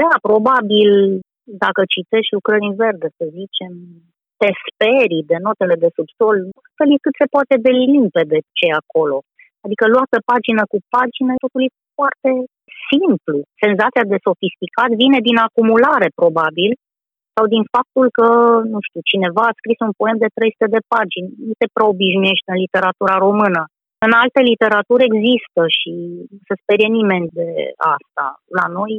da, 0.00 0.12
probabil, 0.28 0.90
dacă 1.64 1.80
citești 1.94 2.34
lucrări 2.36 2.68
în 2.70 2.76
verde, 2.84 3.08
să 3.18 3.24
zicem, 3.38 3.72
te 4.40 4.48
sperii 4.66 5.28
de 5.30 5.36
notele 5.46 5.76
de 5.84 5.90
subsol, 5.96 6.36
astfel 6.66 6.88
e 6.90 7.04
cât 7.06 7.14
se 7.20 7.26
poate 7.34 7.54
de 7.66 7.72
limpede 7.92 8.38
ce 8.56 8.64
e 8.70 8.82
acolo. 8.82 9.16
Adică 9.64 9.84
luată 9.94 10.16
pagină 10.30 10.62
cu 10.72 10.78
pagină, 10.94 11.32
totul 11.42 11.62
e 11.66 11.86
foarte 11.98 12.30
simplu. 12.90 13.36
Senzația 13.64 14.04
de 14.12 14.18
sofisticat 14.26 14.90
vine 15.02 15.18
din 15.28 15.36
acumulare, 15.46 16.08
probabil, 16.20 16.70
sau 17.34 17.44
din 17.54 17.64
faptul 17.74 18.06
că, 18.18 18.28
nu 18.72 18.78
știu, 18.86 19.00
cineva 19.12 19.44
a 19.48 19.58
scris 19.60 19.78
un 19.88 19.94
poem 20.00 20.16
de 20.24 20.30
300 20.36 20.74
de 20.76 20.80
pagini. 20.92 21.28
Nu 21.46 21.52
te 21.60 21.66
proobișnuiești 21.76 22.50
în 22.52 22.58
literatura 22.64 23.14
română. 23.26 23.62
În 24.06 24.12
alte 24.22 24.40
literaturi 24.50 25.08
există 25.10 25.62
și 25.78 25.92
se 26.46 26.54
sperie 26.62 26.90
nimeni 26.98 27.28
de 27.38 27.48
asta. 27.96 28.26
La 28.58 28.66
noi, 28.78 28.94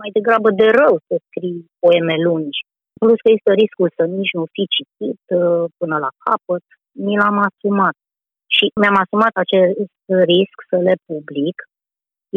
mai 0.00 0.10
degrabă 0.18 0.48
de 0.60 0.66
rău 0.80 0.94
să 1.06 1.14
scrii 1.26 1.60
poeme 1.82 2.16
lungi. 2.26 2.60
Plus 3.00 3.18
că 3.20 3.28
există 3.28 3.52
riscul 3.62 3.88
să 3.96 4.02
nici 4.18 4.36
nu 4.38 4.44
fi 4.54 4.64
citit 4.76 5.22
uh, 5.40 5.64
până 5.80 5.96
la 6.04 6.10
capăt. 6.24 6.64
Mi 7.04 7.14
l-am 7.20 7.38
asumat. 7.48 7.96
Și 8.56 8.64
mi-am 8.80 8.98
asumat 9.04 9.34
acest 9.44 9.94
risc 10.32 10.56
să 10.70 10.76
le 10.86 10.94
public. 11.10 11.56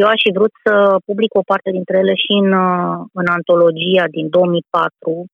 Eu 0.02 0.08
aș 0.13 0.19
fi 0.25 0.32
vrut 0.38 0.54
să 0.65 0.73
public 1.10 1.32
o 1.41 1.47
parte 1.52 1.69
dintre 1.78 1.97
ele 2.02 2.15
și 2.23 2.34
în, 2.43 2.49
uh, 2.67 2.97
în 3.21 3.28
antologia 3.38 4.06
din 4.17 4.28
2004, 4.30 5.25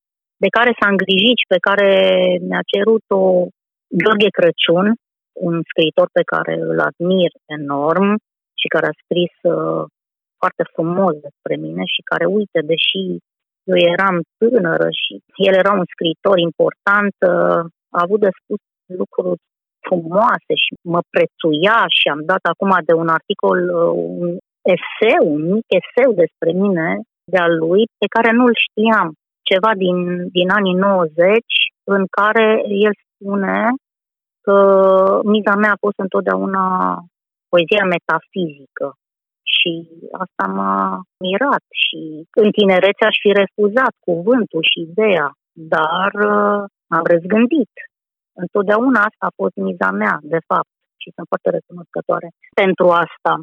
de 0.44 0.50
care 0.58 0.72
s-a 0.80 0.88
îngrijit 0.94 1.38
și 1.42 1.52
pe 1.54 1.60
care 1.68 1.90
mi-a 2.48 2.64
cerut-o 2.72 3.22
Gheorghe 4.02 4.30
Crăciun, 4.38 4.88
un 5.48 5.56
scriitor 5.70 6.08
pe 6.18 6.24
care 6.34 6.54
îl 6.70 6.80
admir 6.90 7.32
enorm 7.58 8.10
și 8.62 8.68
care 8.74 8.88
a 8.88 9.00
scris 9.04 9.36
uh, 9.42 9.84
foarte 10.40 10.64
frumos 10.74 11.14
despre 11.28 11.56
mine 11.66 11.84
și 11.94 12.02
care, 12.12 12.26
uite, 12.26 12.60
deși 12.74 13.02
eu 13.72 13.78
eram 13.94 14.16
tânără 14.40 14.88
și 15.02 15.14
el 15.48 15.54
era 15.64 15.72
un 15.82 15.88
scriitor 15.94 16.38
important, 16.50 17.16
uh, 17.20 17.62
a 17.96 18.00
avut 18.06 18.20
de 18.26 18.32
spus 18.40 18.62
lucruri 19.02 19.42
frumoase 19.88 20.54
și 20.64 20.72
mă 20.94 21.02
prețuia 21.14 21.78
și 21.98 22.06
am 22.14 22.22
dat 22.32 22.44
acum 22.52 22.72
de 22.90 22.94
un 23.02 23.10
articol 23.18 23.60
uh, 23.82 23.92
un 24.22 24.32
eseu, 24.76 25.24
un 25.36 25.44
mic 25.54 25.66
eseu 25.82 26.10
despre 26.24 26.52
mine 26.64 26.88
de-a 27.34 27.48
lui, 27.62 27.84
pe 28.02 28.08
care 28.16 28.30
nu-l 28.40 28.56
știam, 28.66 29.08
ceva 29.50 29.72
din, 29.84 29.98
din 30.38 30.50
anii 30.60 30.74
90, 30.74 31.44
în 31.96 32.04
care 32.18 32.48
el 32.86 32.94
spune 33.04 33.58
că 34.46 34.58
miza 35.24 35.56
mea 35.56 35.72
a 35.74 35.84
fost 35.86 36.00
întotdeauna 36.06 36.66
poezia 37.52 37.86
metafizică 37.96 38.88
și 39.56 39.72
asta 40.24 40.46
m-a 40.58 40.78
mirat 41.26 41.66
și 41.84 42.02
în 42.42 42.50
tinerețe 42.58 43.04
aș 43.06 43.18
fi 43.24 43.32
refuzat 43.42 43.94
cuvântul 44.08 44.64
și 44.72 44.80
ideea, 44.90 45.28
dar 45.76 46.12
uh, 46.34 46.60
am 46.98 47.04
răzgândit. 47.14 47.74
Întotdeauna 48.44 49.00
asta 49.08 49.24
a 49.28 49.38
fost 49.42 49.56
miza 49.68 49.90
mea, 50.02 50.16
de 50.34 50.42
fapt, 50.50 50.72
și 51.02 51.10
sunt 51.16 51.28
foarte 51.32 51.50
recunoscătoare 51.58 52.30
pentru 52.62 52.86
asta. 53.06 53.34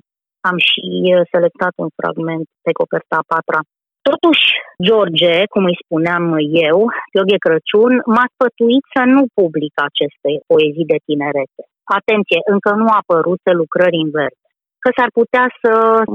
Am 0.51 0.57
și 0.71 0.85
uh, 1.05 1.23
selectat 1.35 1.75
un 1.85 1.91
fragment 1.99 2.47
pe 2.65 2.73
coperta 2.81 3.17
a 3.21 3.29
patra. 3.33 3.61
Totuși, 4.09 4.45
George, 4.87 5.35
cum 5.53 5.65
îi 5.71 5.81
spuneam 5.85 6.25
eu, 6.69 6.77
Gheorghe 7.13 7.39
Crăciun, 7.47 7.93
m-a 8.15 8.27
sfătuit 8.35 8.85
să 8.95 9.03
nu 9.15 9.23
public 9.39 9.75
aceste 9.89 10.31
poezii 10.51 10.91
de 10.93 10.99
tinerețe. 11.09 11.63
Atenție, 11.99 12.41
încă 12.55 12.71
nu 12.81 12.87
a 12.91 13.01
apărut 13.03 13.43
lucrări 13.61 14.05
în 14.05 14.11
verde 14.19 14.43
că 14.83 14.89
s-ar 14.97 15.11
putea 15.21 15.47
să 15.63 15.73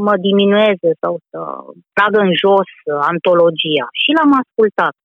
mă 0.08 0.16
diminueze 0.28 0.90
sau 1.04 1.14
să 1.30 1.40
tragă 1.96 2.20
în 2.28 2.34
jos 2.44 2.70
antologia. 3.14 3.88
Și 4.02 4.10
l-am 4.18 4.32
ascultat. 4.42 4.96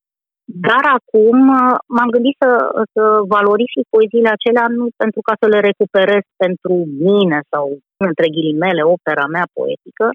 Dar 0.67 0.83
acum 0.97 1.37
uh, 1.61 1.75
m-am 1.95 2.09
gândit 2.15 2.35
să, 2.43 2.51
să 2.93 3.03
valorific 3.35 3.85
poeziile 3.95 4.31
acelea 4.33 4.67
nu 4.79 4.85
pentru 5.01 5.21
ca 5.27 5.33
să 5.41 5.45
le 5.53 5.59
recuperez 5.69 6.25
pentru 6.43 6.75
mine 7.07 7.39
sau, 7.51 7.65
între 8.09 8.27
ghilimele, 8.35 8.81
opera 8.95 9.25
mea 9.35 9.45
poetică, 9.57 10.05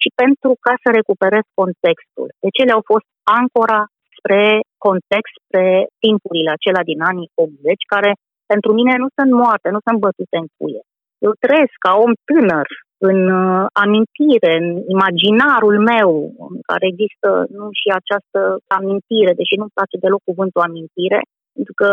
ci 0.00 0.08
pentru 0.22 0.50
ca 0.64 0.72
să 0.82 0.88
recuperez 0.98 1.46
contextul. 1.60 2.28
Deci 2.44 2.60
ele 2.62 2.72
au 2.76 2.84
fost 2.92 3.08
ancora 3.40 3.80
spre 4.16 4.42
context, 4.86 5.34
spre 5.44 5.66
timpurile 6.04 6.50
acelea 6.52 6.84
din 6.90 7.00
anii 7.10 7.32
80, 7.34 7.92
care 7.94 8.10
pentru 8.52 8.70
mine 8.78 8.94
nu 9.02 9.08
sunt 9.16 9.30
moarte, 9.42 9.68
nu 9.76 9.80
sunt 9.86 9.98
bătute 10.06 10.36
în 10.42 10.48
cuie. 10.56 10.82
Eu 11.26 11.32
trăiesc 11.44 11.76
ca 11.86 11.92
om 12.04 12.12
tânăr, 12.28 12.68
în 13.10 13.20
uh, 13.42 13.66
amintire, 13.84 14.52
în 14.60 14.66
imaginarul 14.96 15.76
meu, 15.92 16.10
în 16.54 16.60
care 16.70 16.84
există 16.92 17.28
nu 17.58 17.66
și 17.80 17.88
această 18.00 18.40
amintire, 18.78 19.32
deși 19.40 19.58
nu-mi 19.58 19.76
place 19.76 19.96
deloc 20.04 20.22
cuvântul 20.30 20.66
amintire, 20.68 21.20
pentru 21.56 21.74
că 21.80 21.90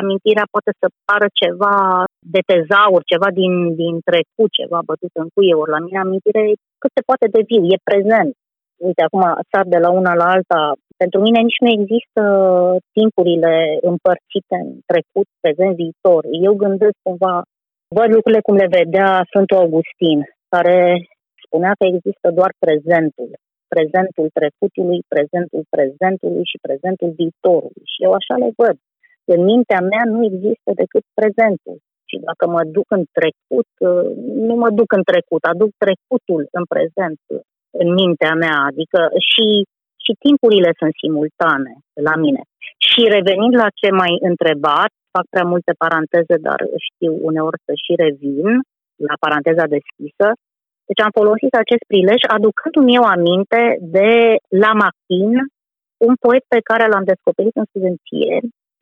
amintirea 0.00 0.52
poate 0.54 0.72
să 0.80 0.86
pară 1.08 1.28
ceva 1.42 1.76
de 2.34 2.42
tezaur, 2.50 3.00
ceva 3.12 3.28
din, 3.40 3.54
din 3.82 3.94
trecut, 4.08 4.50
ceva 4.60 4.78
bătut 4.90 5.12
în 5.22 5.28
cuie, 5.34 5.54
ori 5.62 5.74
la 5.76 5.84
mine 5.86 5.98
amintire 6.00 6.42
cât 6.82 6.90
se 6.94 7.06
poate 7.08 7.26
de 7.34 7.42
viu, 7.48 7.62
e 7.74 7.88
prezent. 7.90 8.32
Uite, 8.88 9.02
acum 9.04 9.22
sar 9.50 9.64
de 9.74 9.78
la 9.84 9.90
una 10.00 10.14
la 10.22 10.26
alta. 10.36 10.60
Pentru 11.02 11.18
mine 11.26 11.40
nici 11.40 11.62
nu 11.64 11.70
există 11.78 12.22
timpurile 12.96 13.54
împărțite 13.90 14.56
în 14.64 14.70
trecut, 14.90 15.28
prezent, 15.42 15.74
viitor. 15.82 16.22
Eu 16.46 16.54
gândesc 16.64 16.96
cumva 17.06 17.34
văd 17.96 18.08
lucrurile 18.16 18.46
cum 18.46 18.56
le 18.62 18.74
vedea 18.80 19.08
Sfântul 19.30 19.62
Augustin, 19.62 20.18
care 20.52 20.78
spunea 21.44 21.72
că 21.78 21.84
există 21.86 22.26
doar 22.38 22.50
prezentul. 22.64 23.30
Prezentul 23.74 24.26
trecutului, 24.38 25.00
prezentul 25.14 25.62
prezentului 25.74 26.44
și 26.50 26.62
prezentul 26.66 27.10
viitorului. 27.20 27.84
Și 27.92 27.98
eu 28.06 28.12
așa 28.18 28.34
le 28.42 28.50
văd. 28.60 28.76
În 29.34 29.40
mintea 29.50 29.80
mea 29.92 30.04
nu 30.12 30.20
există 30.30 30.70
decât 30.82 31.04
prezentul. 31.18 31.76
Și 32.08 32.16
dacă 32.28 32.44
mă 32.54 32.62
duc 32.76 32.88
în 32.98 33.04
trecut, 33.18 33.70
nu 34.48 34.54
mă 34.62 34.70
duc 34.78 34.88
în 34.98 35.04
trecut, 35.10 35.42
aduc 35.52 35.70
trecutul 35.84 36.42
în 36.58 36.64
prezent 36.74 37.20
în 37.82 37.88
mintea 38.00 38.34
mea. 38.44 38.56
Adică 38.70 39.00
și, 39.30 39.46
și 40.04 40.12
timpurile 40.24 40.70
sunt 40.80 40.92
simultane 41.02 41.72
la 42.08 42.14
mine. 42.24 42.42
Și 42.86 43.00
revenind 43.16 43.54
la 43.62 43.68
ce 43.80 43.88
mai 44.02 44.12
întrebat, 44.30 44.90
fac 45.14 45.24
prea 45.34 45.46
multe 45.52 45.72
paranteze, 45.82 46.36
dar 46.46 46.60
știu 46.88 47.12
uneori 47.28 47.58
să 47.66 47.72
și 47.84 47.92
revin 48.04 48.48
la 49.08 49.14
paranteza 49.24 49.66
deschisă. 49.76 50.26
Deci 50.88 51.04
am 51.04 51.12
folosit 51.20 51.52
acest 51.54 51.84
prilej 51.90 52.20
aducându-mi 52.36 52.96
eu 52.98 53.04
aminte 53.16 53.60
de 53.96 54.10
Lamartin, 54.64 55.30
un 56.08 56.14
poet 56.24 56.44
pe 56.54 56.60
care 56.68 56.84
l-am 56.88 57.04
descoperit 57.12 57.56
în 57.60 57.66
studenție, 57.70 58.34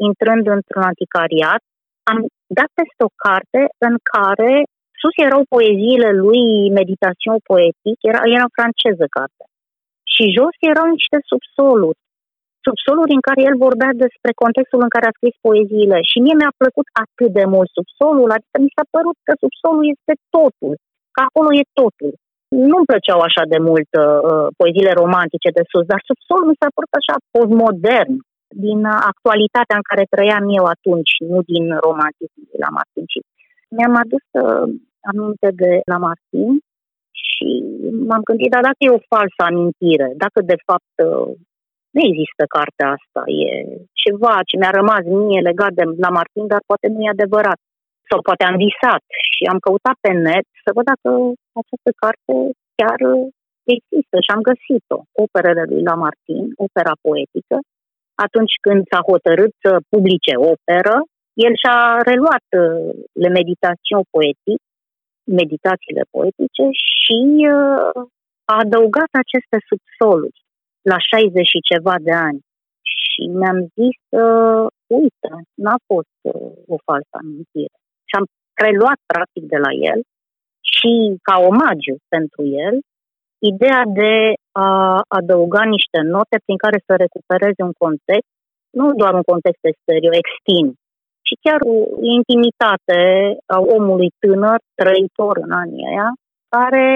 intrând 0.08 0.44
într-un 0.56 0.84
anticariat. 0.90 1.62
Am 2.10 2.18
dat 2.58 2.70
peste 2.78 3.00
o 3.08 3.14
carte 3.26 3.60
în 3.88 3.94
care 4.12 4.52
sus 5.00 5.14
erau 5.26 5.42
poeziile 5.54 6.10
lui 6.24 6.42
Meditațion 6.78 7.38
poetic, 7.50 7.96
era, 8.10 8.20
era 8.36 8.46
franceză 8.56 9.06
carte. 9.16 9.44
Și 10.12 10.24
jos 10.38 10.54
erau 10.72 10.86
niște 10.96 11.18
subsoluri. 11.30 12.00
Subsoluri 12.66 13.16
în 13.18 13.22
care 13.28 13.40
el 13.48 13.56
vorbea 13.66 13.92
despre 14.04 14.32
contextul 14.42 14.80
în 14.86 14.92
care 14.94 15.06
a 15.08 15.16
scris 15.18 15.36
poeziile. 15.48 15.98
Și 16.10 16.16
mie 16.24 16.36
mi-a 16.38 16.54
plăcut 16.62 16.86
atât 17.04 17.30
de 17.38 17.44
mult 17.54 17.70
subsolul, 17.78 18.28
adică 18.36 18.56
mi 18.64 18.74
s-a 18.76 18.86
părut 18.96 19.16
că 19.26 19.32
subsolul 19.42 19.84
este 19.94 20.14
totul, 20.36 20.72
că 21.14 21.20
acolo 21.28 21.48
e 21.60 21.76
totul. 21.82 22.12
Nu-mi 22.70 22.90
plăceau 22.90 23.20
așa 23.28 23.42
de 23.52 23.58
mult 23.68 23.90
uh, 23.96 24.46
poeziile 24.60 24.92
romantice 25.02 25.50
de 25.58 25.64
sus, 25.70 25.84
dar 25.92 26.00
subsolul 26.10 26.46
mi 26.50 26.60
s-a 26.60 26.70
părut 26.76 26.92
așa 27.00 27.14
postmodern, 27.32 28.14
din 28.64 28.80
actualitatea 28.84 29.76
în 29.80 29.86
care 29.90 30.12
trăiam 30.14 30.44
eu 30.58 30.64
atunci, 30.74 31.12
nu 31.30 31.38
din 31.52 31.64
romantism 31.86 32.40
la 32.64 32.70
Martin. 32.76 33.04
Și 33.12 33.20
mi-am 33.76 33.94
adus 34.04 34.26
uh, 34.44 34.66
aminte 35.10 35.48
de 35.62 35.72
la 35.90 35.98
Martin 36.06 36.50
și 37.24 37.48
m-am 38.08 38.22
gândit, 38.28 38.50
dar 38.54 38.62
dacă 38.68 38.80
e 38.80 38.98
o 38.98 39.06
falsă 39.12 39.40
amintire, 39.50 40.08
dacă 40.24 40.38
de 40.52 40.58
fapt 40.66 40.94
uh, 41.08 41.30
nu 41.94 42.00
există 42.10 42.42
cartea 42.56 42.88
asta, 42.96 43.22
e 43.44 43.50
ceva 44.02 44.34
ce 44.48 44.54
mi-a 44.56 44.72
rămas 44.80 45.02
mie 45.26 45.40
legat 45.50 45.72
de 45.80 45.84
la 46.04 46.10
Martin, 46.18 46.44
dar 46.52 46.62
poate 46.70 46.86
nu 46.88 46.98
e 47.02 47.16
adevărat. 47.16 47.60
Sau 48.08 48.18
poate 48.28 48.42
am 48.44 48.56
visat 48.66 49.02
și 49.32 49.42
am 49.52 49.58
căutat 49.66 49.96
pe 50.04 50.12
net 50.26 50.46
să 50.64 50.68
văd 50.76 50.84
dacă 50.92 51.08
această 51.60 51.90
carte 52.02 52.34
chiar 52.78 52.98
există 53.74 54.16
și 54.24 54.30
am 54.34 54.42
găsit-o. 54.50 54.98
Operele 55.24 55.64
lui 55.70 55.82
Lamartine, 55.88 56.48
opera 56.66 56.94
poetică. 57.06 57.56
Atunci 58.26 58.54
când 58.64 58.80
s-a 58.90 59.00
hotărât 59.10 59.52
să 59.64 59.72
publice 59.92 60.34
operă, 60.52 60.96
el 61.46 61.52
și-a 61.62 61.78
reluat 62.10 62.46
uh, 62.58 62.90
le 63.22 63.28
meditațiuni 63.38 64.10
poetic, 64.14 64.60
meditațiile 65.40 66.04
poetice 66.14 66.64
și 66.92 67.18
uh, 67.54 68.00
a 68.52 68.54
adăugat 68.64 69.10
aceste 69.22 69.56
subsoluri 69.70 70.38
la 70.90 70.98
60 70.98 71.46
și 71.52 71.68
ceva 71.70 71.96
de 72.08 72.14
ani. 72.28 72.40
Și 72.96 73.22
mi-am 73.38 73.60
zis, 73.78 73.98
uh, 74.24 74.66
uite, 75.00 75.30
n-a 75.64 75.78
fost 75.90 76.16
uh, 76.20 76.52
o 76.74 76.76
falsă 76.86 77.14
amintire. 77.22 77.76
Și 78.08 78.14
am 78.18 78.26
preluat 78.58 78.98
practic 79.12 79.44
de 79.52 79.58
la 79.66 79.72
el 79.92 80.00
și 80.72 80.90
ca 81.26 81.36
omagiu 81.50 81.96
pentru 82.14 82.42
el, 82.66 82.74
ideea 83.52 83.82
de 84.00 84.12
a 84.52 84.68
adăuga 85.18 85.62
niște 85.64 86.00
note 86.14 86.36
prin 86.44 86.58
care 86.64 86.78
să 86.86 86.92
recupereze 87.04 87.62
un 87.68 87.74
context, 87.84 88.30
nu 88.80 88.86
doar 89.00 89.12
un 89.14 89.24
context 89.32 89.62
exterior, 89.72 90.14
extins, 90.22 90.72
ci 91.26 91.34
chiar 91.44 91.60
o 91.74 91.76
intimitate 92.18 93.00
a 93.56 93.58
omului 93.76 94.10
tânăr, 94.22 94.58
trăitor 94.80 95.34
în 95.44 95.52
anii 95.62 95.86
aia, 95.90 96.08
care 96.54 96.86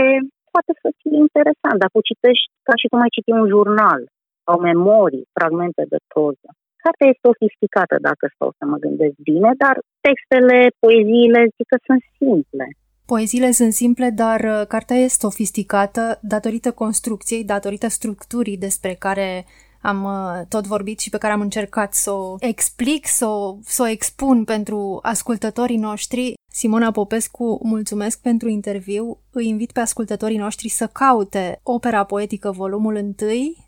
poate 0.54 0.72
să 0.82 0.88
fie 1.00 1.16
interesant 1.26 1.76
dacă 1.82 1.94
o 1.98 2.08
citești 2.10 2.48
ca 2.66 2.74
și 2.80 2.90
cum 2.90 3.00
ai 3.04 3.14
citi 3.16 3.32
un 3.40 3.46
jurnal 3.54 4.00
sau 4.44 4.56
memorii, 4.70 5.28
fragmente 5.36 5.82
de 5.92 5.98
proză. 6.10 6.48
Cartea 6.82 7.08
e 7.10 7.24
sofisticată, 7.26 7.96
dacă 8.08 8.24
stau 8.34 8.50
să 8.58 8.64
mă 8.70 8.76
gândesc 8.84 9.16
bine, 9.30 9.50
dar 9.64 9.76
textele, 10.06 10.58
poeziile, 10.84 11.40
zic 11.56 11.66
că 11.72 11.78
sunt 11.88 12.02
simple. 12.20 12.66
Poeziile 13.06 13.50
sunt 13.50 13.72
simple, 13.72 14.10
dar 14.10 14.40
uh, 14.40 14.66
cartea 14.66 14.96
e 14.96 15.08
sofisticată 15.08 16.18
datorită 16.22 16.72
construcției, 16.72 17.44
datorită 17.44 17.88
structurii 17.88 18.56
despre 18.56 18.94
care 18.94 19.46
am 19.80 20.04
uh, 20.04 20.46
tot 20.48 20.66
vorbit 20.66 20.98
și 20.98 21.10
pe 21.10 21.18
care 21.18 21.32
am 21.32 21.40
încercat 21.40 21.94
să 21.94 22.10
o 22.10 22.36
explic, 22.38 23.06
să 23.06 23.26
o, 23.26 23.56
să 23.64 23.82
o 23.82 23.86
expun 23.86 24.44
pentru 24.44 24.98
ascultătorii 25.02 25.76
noștri. 25.76 26.34
Simona 26.56 26.90
Popescu, 26.90 27.60
mulțumesc 27.62 28.20
pentru 28.20 28.48
interviu. 28.48 29.18
Îi 29.30 29.46
invit 29.48 29.72
pe 29.72 29.80
ascultătorii 29.80 30.36
noștri 30.36 30.68
să 30.68 30.86
caute 30.86 31.60
opera 31.62 32.04
poetică 32.04 32.50
volumul 32.50 32.94
1 32.94 33.14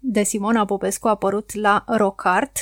de 0.01 0.23
Simona 0.23 0.65
Popescu 0.65 1.09
apărut 1.09 1.55
la 1.55 1.85
Rocart 1.87 2.57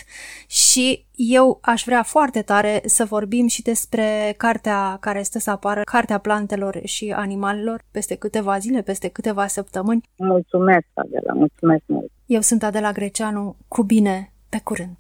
și 0.47 1.07
eu 1.15 1.59
aș 1.63 1.85
vrea 1.85 2.03
foarte 2.03 2.43
tare 2.43 2.81
să 2.85 3.05
vorbim 3.05 3.47
și 3.47 3.63
despre 3.63 4.35
cartea 4.37 4.97
care 5.01 5.23
stă 5.23 5.39
să 5.39 5.51
apară, 5.51 5.83
Cartea 5.85 6.19
plantelor 6.19 6.81
și 6.85 7.13
animalelor, 7.17 7.85
peste 7.91 8.15
câteva 8.15 8.59
zile, 8.59 8.83
peste 8.83 9.09
câteva 9.09 9.47
săptămâni. 9.47 10.03
Mulțumesc, 10.17 10.87
Adela, 10.95 11.33
mulțumesc 11.33 11.83
mult! 11.87 12.11
Eu 12.27 12.41
sunt 12.41 12.63
Adela 12.63 12.93
Greceanu, 12.93 13.57
cu 13.69 13.83
bine, 13.83 14.33
pe 14.49 14.61
curând! 14.65 14.97